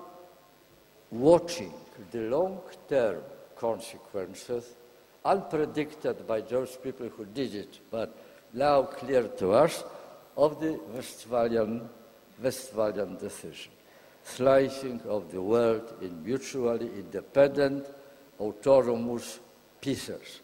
watching 1.11 1.73
the 2.11 2.21
long-term 2.29 3.21
consequences 3.55 4.75
unpredicted 5.25 6.25
by 6.25 6.41
those 6.41 6.75
people 6.77 7.09
who 7.09 7.25
did 7.25 7.55
it, 7.55 7.79
but 7.91 8.15
now 8.53 8.83
clear 8.83 9.23
to 9.23 9.51
us, 9.51 9.83
of 10.37 10.59
the 10.59 10.79
Westphalian, 10.93 11.89
Westphalian 12.41 13.17
decision. 13.17 13.71
Slicing 14.23 15.01
of 15.07 15.31
the 15.31 15.41
world 15.41 15.93
in 16.01 16.23
mutually 16.23 16.87
independent, 16.87 17.87
autonomous 18.39 19.39
pieces. 19.81 20.41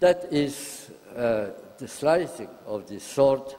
That 0.00 0.32
is, 0.32 0.90
uh, 1.16 1.50
the 1.78 1.88
slicing 1.88 2.48
of 2.66 2.86
this 2.86 3.04
sort 3.04 3.56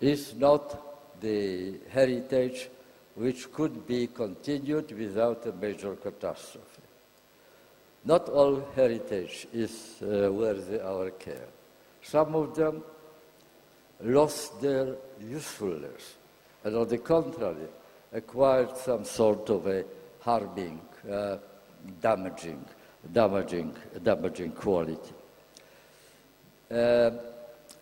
is 0.00 0.34
not 0.34 1.20
the 1.20 1.74
heritage 1.90 2.68
which 3.14 3.50
could 3.52 3.86
be 3.86 4.06
continued 4.06 4.92
without 4.96 5.44
a 5.46 5.52
major 5.52 5.96
catastrophe. 5.96 6.82
Not 8.04 8.28
all 8.28 8.62
heritage 8.76 9.48
is 9.52 9.96
uh, 10.02 10.32
worthy 10.32 10.80
our 10.80 11.10
care. 11.10 11.48
Some 12.00 12.34
of 12.36 12.54
them 12.54 12.84
lost 14.00 14.60
their 14.60 14.94
usefulness, 15.20 16.14
and 16.64 16.76
on 16.76 16.88
the 16.88 16.98
contrary, 16.98 17.68
acquired 18.12 18.76
some 18.76 19.04
sort 19.04 19.48
of 19.50 19.66
a 19.66 19.84
harming, 20.20 20.80
uh, 21.10 21.36
damaging, 22.00 22.64
damaging, 23.12 23.74
damaging 24.02 24.52
quality. 24.52 25.12
Uh, 26.70 27.10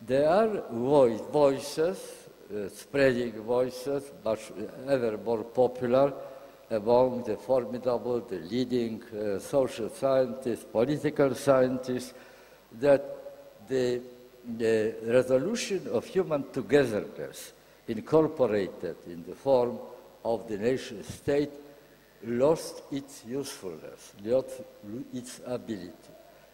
there 0.06 0.28
are 0.28 0.62
voice, 0.70 1.20
voices, 1.32 1.98
uh, 2.54 2.68
spreading 2.68 3.32
voices, 3.42 4.12
much 4.24 4.52
ever 4.88 5.18
more 5.18 5.42
popular 5.42 6.12
among 6.70 7.22
the 7.22 7.36
formidable, 7.36 8.20
the 8.20 8.38
leading 8.38 9.02
uh, 9.04 9.38
social 9.38 9.88
scientists, 9.88 10.64
political 10.64 11.34
scientists, 11.34 12.12
that 12.80 13.66
the, 13.68 14.00
the 14.56 14.94
resolution 15.06 15.86
of 15.92 16.04
human 16.04 16.44
togetherness 16.52 17.52
incorporated 17.88 18.96
in 19.06 19.24
the 19.26 19.34
form 19.34 19.78
of 20.24 20.48
the 20.48 20.58
nation 20.58 21.02
state 21.04 21.50
lost 22.24 22.82
its 22.90 23.24
usefulness, 23.26 24.12
lost 24.24 24.62
its 25.12 25.40
ability. 25.46 25.92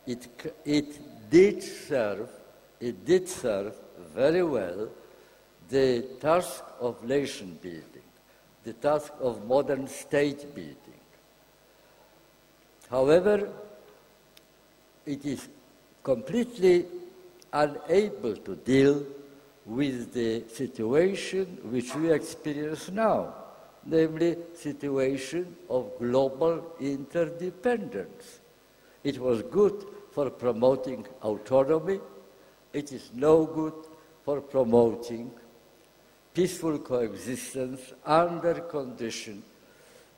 It, 0.06 0.28
it 0.64 1.30
did 1.30 1.62
serve, 1.62 2.28
it 2.80 3.04
did 3.04 3.28
serve 3.28 3.74
very 4.14 4.42
well 4.42 4.88
the 5.68 6.02
task 6.20 6.64
of 6.80 7.02
nation 7.04 7.58
building 7.62 8.02
the 8.64 8.72
task 8.74 9.12
of 9.20 9.46
modern 9.46 9.88
state 9.88 10.54
building. 10.54 10.76
However, 12.88 13.50
it 15.06 15.24
is 15.24 15.48
completely 16.02 16.86
unable 17.52 18.36
to 18.36 18.56
deal 18.56 19.02
with 19.64 20.12
the 20.12 20.44
situation 20.48 21.58
which 21.64 21.94
we 21.94 22.12
experience 22.12 22.90
now, 22.90 23.34
namely 23.84 24.36
situation 24.54 25.56
of 25.68 25.92
global 25.98 26.74
interdependence. 26.80 28.40
It 29.04 29.18
was 29.18 29.42
good 29.42 29.84
for 30.12 30.30
promoting 30.30 31.06
autonomy. 31.22 32.00
It 32.72 32.92
is 32.92 33.10
no 33.14 33.46
good 33.46 33.74
for 34.24 34.40
promoting 34.40 35.30
peaceful 36.34 36.78
coexistence 36.78 37.92
under 38.04 38.54
condition 38.54 39.42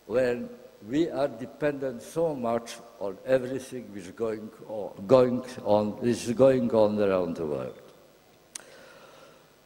when 0.07 0.49
we 0.89 1.09
are 1.11 1.29
dependent 1.29 2.03
so 2.03 2.35
much 2.35 2.77
on 3.01 3.17
everything 3.25 3.93
which 3.93 4.05
is 4.05 4.11
going 4.11 4.51
on, 4.69 5.07
going 5.07 5.43
on, 5.65 5.99
is 6.03 6.31
going 6.33 6.71
on 6.73 7.01
around 7.01 7.37
the 7.37 7.47
world. 7.47 7.84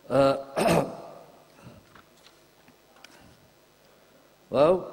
Uh, 0.08 0.38
well, 4.48 4.90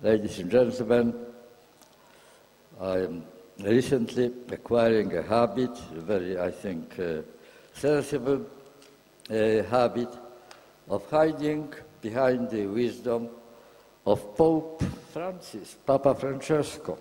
ladies 0.00 0.38
and 0.38 0.52
gentlemen, 0.52 1.12
I 2.80 2.98
am 2.98 3.24
recently 3.58 4.30
acquiring 4.52 5.16
a 5.16 5.22
habit, 5.22 5.70
a 5.96 6.00
very, 6.00 6.38
I 6.38 6.52
think, 6.52 6.96
uh, 7.00 7.22
sensible 7.72 8.46
uh, 9.28 9.34
habit 9.64 10.10
of 10.88 11.10
hiding 11.10 11.74
behind 12.00 12.50
the 12.50 12.66
wisdom 12.66 13.30
of 14.06 14.36
Pope 14.36 14.80
Francis, 15.12 15.76
Papa 15.84 16.14
Francesco. 16.14 16.98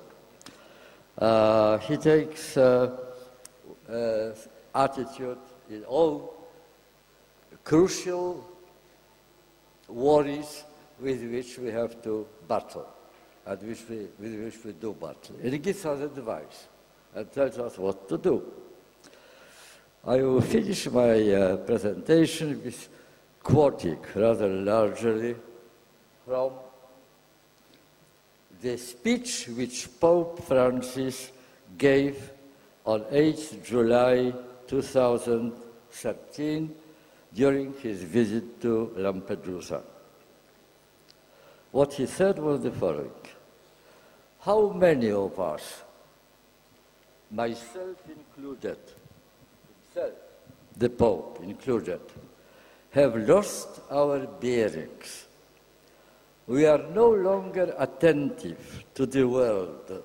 Uh, 1.15 1.77
he 1.77 1.97
takes 1.97 2.57
uh, 2.57 2.97
uh, 3.87 4.31
attitude 4.73 5.37
in 5.69 5.83
all 5.83 6.47
crucial 7.63 8.45
worries 9.87 10.63
with 10.99 11.23
which 11.31 11.57
we 11.57 11.69
have 11.69 12.01
to 12.01 12.25
battle 12.47 12.87
and 13.45 13.61
which 13.61 13.81
we, 13.89 14.07
with 14.19 14.43
which 14.43 14.65
we 14.65 14.71
do 14.73 14.93
battle. 14.93 15.35
He 15.41 15.57
gives 15.57 15.85
us 15.85 15.99
advice 15.99 16.67
and 17.13 17.31
tells 17.31 17.57
us 17.59 17.77
what 17.77 18.07
to 18.09 18.17
do. 18.17 18.43
I 20.05 20.17
will 20.17 20.41
finish 20.41 20.89
my 20.89 21.31
uh, 21.31 21.57
presentation 21.57 22.61
with 22.63 22.89
quoting 23.41 23.99
rather 24.15 24.47
largely 24.47 25.35
from 26.25 26.51
the 28.61 28.77
speech 28.77 29.47
which 29.49 29.89
Pope 29.99 30.43
Francis 30.43 31.31
gave 31.77 32.31
on 32.85 33.01
8th 33.01 33.63
July 33.63 34.33
2013 34.73 36.75
during 37.33 37.73
his 37.81 38.03
visit 38.03 38.61
to 38.61 38.93
Lampedusa. 38.97 39.81
What 41.71 41.93
he 41.93 42.05
said 42.07 42.39
was 42.39 42.61
the 42.61 42.71
following 42.71 43.11
How 44.41 44.69
many 44.69 45.11
of 45.11 45.39
us, 45.39 45.83
myself 47.29 47.97
included, 48.09 48.79
himself, 49.67 50.13
the 50.75 50.89
Pope 50.89 51.39
included, 51.43 52.01
have 52.91 53.15
lost 53.29 53.79
our 53.91 54.25
bearings 54.25 55.27
we 56.45 56.65
are 56.65 56.83
no 56.93 57.09
longer 57.09 57.73
attentive 57.77 58.83
to 58.95 59.05
the 59.05 59.23
world 59.23 60.03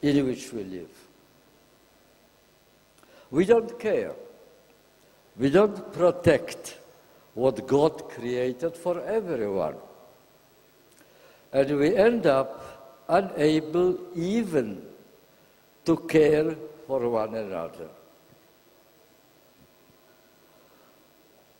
in 0.00 0.26
which 0.26 0.54
we 0.54 0.64
live. 0.64 0.99
We 3.30 3.44
don't 3.44 3.78
care. 3.78 4.12
We 5.36 5.50
don't 5.50 5.92
protect 5.92 6.78
what 7.34 7.66
God 7.66 8.08
created 8.08 8.76
for 8.76 9.00
everyone. 9.04 9.76
And 11.52 11.78
we 11.78 11.96
end 11.96 12.26
up 12.26 13.04
unable 13.08 13.98
even 14.14 14.82
to 15.84 15.96
care 15.96 16.54
for 16.86 17.08
one 17.08 17.34
another. 17.34 17.88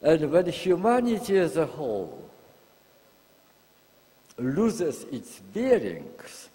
And 0.03 0.31
when 0.31 0.47
humanity 0.47 1.39
as 1.39 1.57
a 1.57 1.67
whole 1.67 2.31
loses 4.39 5.05
its 5.05 5.41
bearings, 5.41 6.49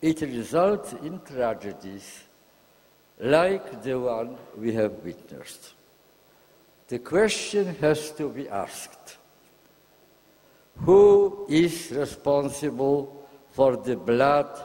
it 0.00 0.20
results 0.20 0.92
in 0.94 1.20
tragedies 1.20 2.24
like 3.22 3.82
the 3.82 3.98
one 3.98 4.36
we 4.58 4.74
have 4.74 4.92
witnessed. 5.04 5.72
The 6.88 6.98
question 6.98 7.74
has 7.76 8.10
to 8.12 8.28
be 8.28 8.48
asked 8.48 9.16
who 10.78 11.46
is 11.48 11.90
responsible 11.92 13.28
for 13.52 13.76
the 13.76 13.96
blood 13.96 14.60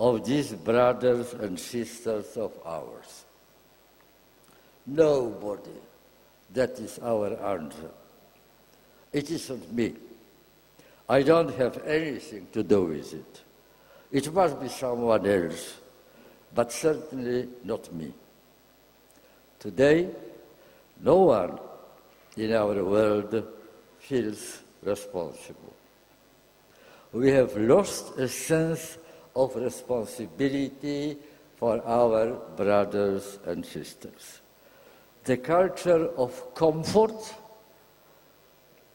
of 0.00 0.24
these 0.24 0.52
brothers 0.52 1.32
and 1.34 1.58
sisters 1.58 2.36
of 2.36 2.52
ours? 2.64 3.24
Nobody. 4.86 5.70
That 6.52 6.78
is 6.78 6.98
our 7.00 7.34
answer. 7.54 7.90
It 9.12 9.30
isn't 9.30 9.72
me. 9.72 9.94
I 11.08 11.22
don't 11.22 11.54
have 11.56 11.82
anything 11.86 12.46
to 12.52 12.62
do 12.62 12.84
with 12.84 13.12
it. 13.14 13.42
It 14.10 14.32
must 14.32 14.60
be 14.60 14.68
someone 14.68 15.26
else, 15.26 15.74
but 16.54 16.72
certainly 16.72 17.48
not 17.64 17.92
me. 17.92 18.12
Today, 19.58 20.08
no 21.00 21.16
one 21.18 21.58
in 22.36 22.52
our 22.52 22.84
world 22.84 23.44
feels 23.98 24.58
responsible. 24.82 25.74
We 27.12 27.30
have 27.30 27.56
lost 27.56 28.18
a 28.18 28.28
sense 28.28 28.98
of 29.34 29.56
responsibility 29.56 31.16
for 31.56 31.84
our 31.86 32.32
brothers 32.56 33.38
and 33.46 33.64
sisters. 33.64 34.40
The 35.24 35.38
culture 35.38 36.08
of 36.16 36.54
comfort, 36.54 37.34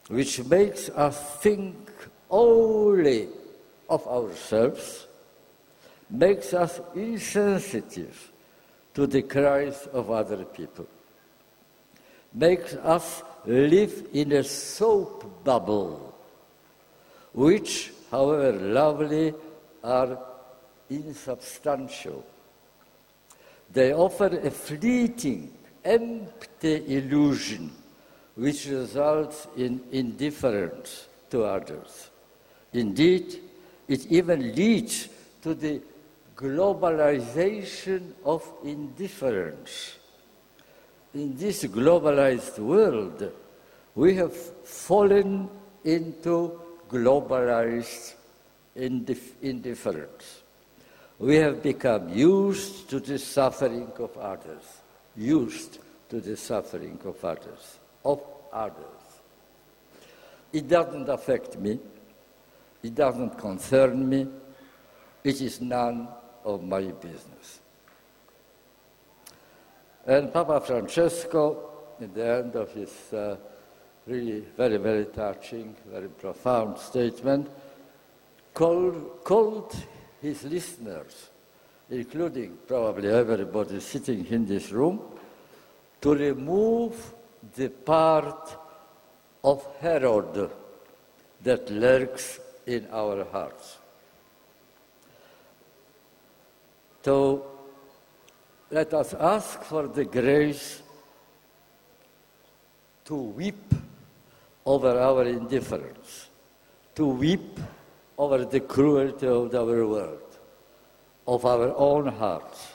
which 0.07 0.43
makes 0.45 0.89
us 0.89 1.39
think 1.41 1.75
only 2.29 3.27
of 3.89 4.05
ourselves 4.07 5.07
makes 6.09 6.53
us 6.53 6.79
insensitive 6.95 8.31
to 8.93 9.07
the 9.07 9.21
cries 9.21 9.87
of 9.93 10.09
other 10.09 10.43
people, 10.43 10.87
makes 12.33 12.73
us 12.75 13.23
live 13.45 14.07
in 14.13 14.31
a 14.33 14.43
soap 14.43 15.43
bubble, 15.43 16.15
which, 17.33 17.91
however 18.11 18.53
lovely, 18.53 19.33
are 19.83 20.17
insubstantial. 20.89 22.25
They 23.71 23.93
offer 23.93 24.27
a 24.27 24.49
fleeting, 24.49 25.53
empty 25.85 26.97
illusion 26.97 27.71
which 28.35 28.67
results 28.67 29.47
in 29.57 29.81
indifference 29.91 31.07
to 31.29 31.43
others. 31.43 32.09
Indeed, 32.73 33.39
it 33.87 34.05
even 34.07 34.55
leads 34.55 35.09
to 35.41 35.53
the 35.53 35.81
globalization 36.39 38.13
of 38.23 38.49
indifference. 38.63 39.97
In 41.13 41.35
this 41.35 41.65
globalized 41.65 42.59
world, 42.59 43.29
we 43.93 44.15
have 44.15 44.33
fallen 44.33 45.49
into 45.83 46.61
globalized 46.87 48.13
indif- 48.77 49.35
indifference. 49.41 50.43
We 51.17 51.35
have 51.35 51.61
become 51.61 52.07
used 52.07 52.89
to 52.89 53.01
the 53.01 53.19
suffering 53.19 53.91
of 53.99 54.17
others, 54.17 54.63
used 55.17 55.79
to 56.07 56.21
the 56.21 56.37
suffering 56.37 57.01
of 57.03 57.23
others, 57.25 57.79
of 58.05 58.23
others. 58.53 59.03
It 60.53 60.69
doesn't 60.69 61.09
affect 61.09 61.57
me. 61.57 61.79
It 62.81 62.95
doesn't 62.95 63.37
concern 63.37 64.07
me. 64.07 64.25
It 65.21 65.41
is 65.41 65.59
none 65.59 66.07
of 66.55 66.63
my 66.63 66.81
business. 66.81 67.59
And 70.05 70.33
Papa 70.33 70.61
Francesco, 70.61 71.69
at 72.01 72.13
the 72.13 72.25
end 72.25 72.55
of 72.55 72.71
his 72.71 73.13
uh, 73.13 73.35
really 74.07 74.43
very, 74.57 74.77
very 74.77 75.05
touching, 75.05 75.75
very 75.91 76.09
profound 76.09 76.77
statement, 76.77 77.47
called, 78.53 79.23
called 79.23 79.75
his 80.21 80.43
listeners, 80.43 81.29
including 81.89 82.57
probably 82.67 83.09
everybody 83.09 83.79
sitting 83.79 84.25
in 84.27 84.45
this 84.45 84.71
room, 84.71 84.99
to 86.01 86.15
remove 86.15 87.13
the 87.55 87.69
part 87.69 88.57
of 89.43 89.65
Herod 89.79 90.49
that 91.43 91.69
lurks 91.69 92.39
in 92.65 92.87
our 92.91 93.23
hearts. 93.25 93.77
So 97.09 97.43
let 98.69 98.93
us 98.93 99.15
ask 99.15 99.63
for 99.63 99.87
the 99.87 100.05
grace 100.05 100.83
to 103.05 103.15
weep 103.15 103.73
over 104.63 104.91
our 104.99 105.23
indifference, 105.23 106.29
to 106.93 107.07
weep 107.07 107.59
over 108.15 108.45
the 108.45 108.59
cruelty 108.59 109.25
of 109.25 109.55
our 109.55 109.87
world, 109.87 110.37
of 111.27 111.45
our 111.45 111.73
own 111.75 112.05
hearts, 112.05 112.73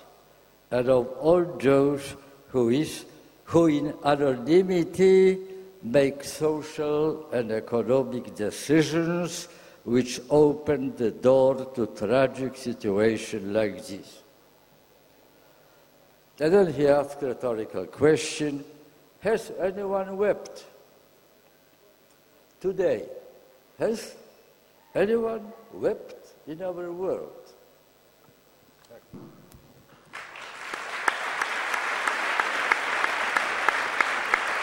and 0.68 0.88
of 0.88 1.06
all 1.20 1.44
those 1.44 2.16
who, 2.48 2.70
is, 2.70 3.04
who 3.44 3.68
in 3.68 3.94
anonymity 4.04 5.38
make 5.80 6.24
social 6.24 7.30
and 7.30 7.52
economic 7.52 8.34
decisions 8.34 9.46
which 9.84 10.20
open 10.28 10.96
the 10.96 11.12
door 11.12 11.70
to 11.76 11.86
tragic 11.86 12.56
situations 12.56 13.46
like 13.54 13.86
this. 13.86 14.23
And 16.40 16.52
then 16.52 16.72
he 16.72 16.88
asked 16.88 17.22
a 17.22 17.28
rhetorical 17.28 17.86
question, 17.86 18.64
has 19.20 19.52
anyone 19.60 20.16
wept? 20.16 20.64
Today, 22.60 23.04
has 23.78 24.14
anyone 24.94 25.52
wept 25.72 26.34
in 26.46 26.62
our 26.62 26.90
world? 26.90 27.43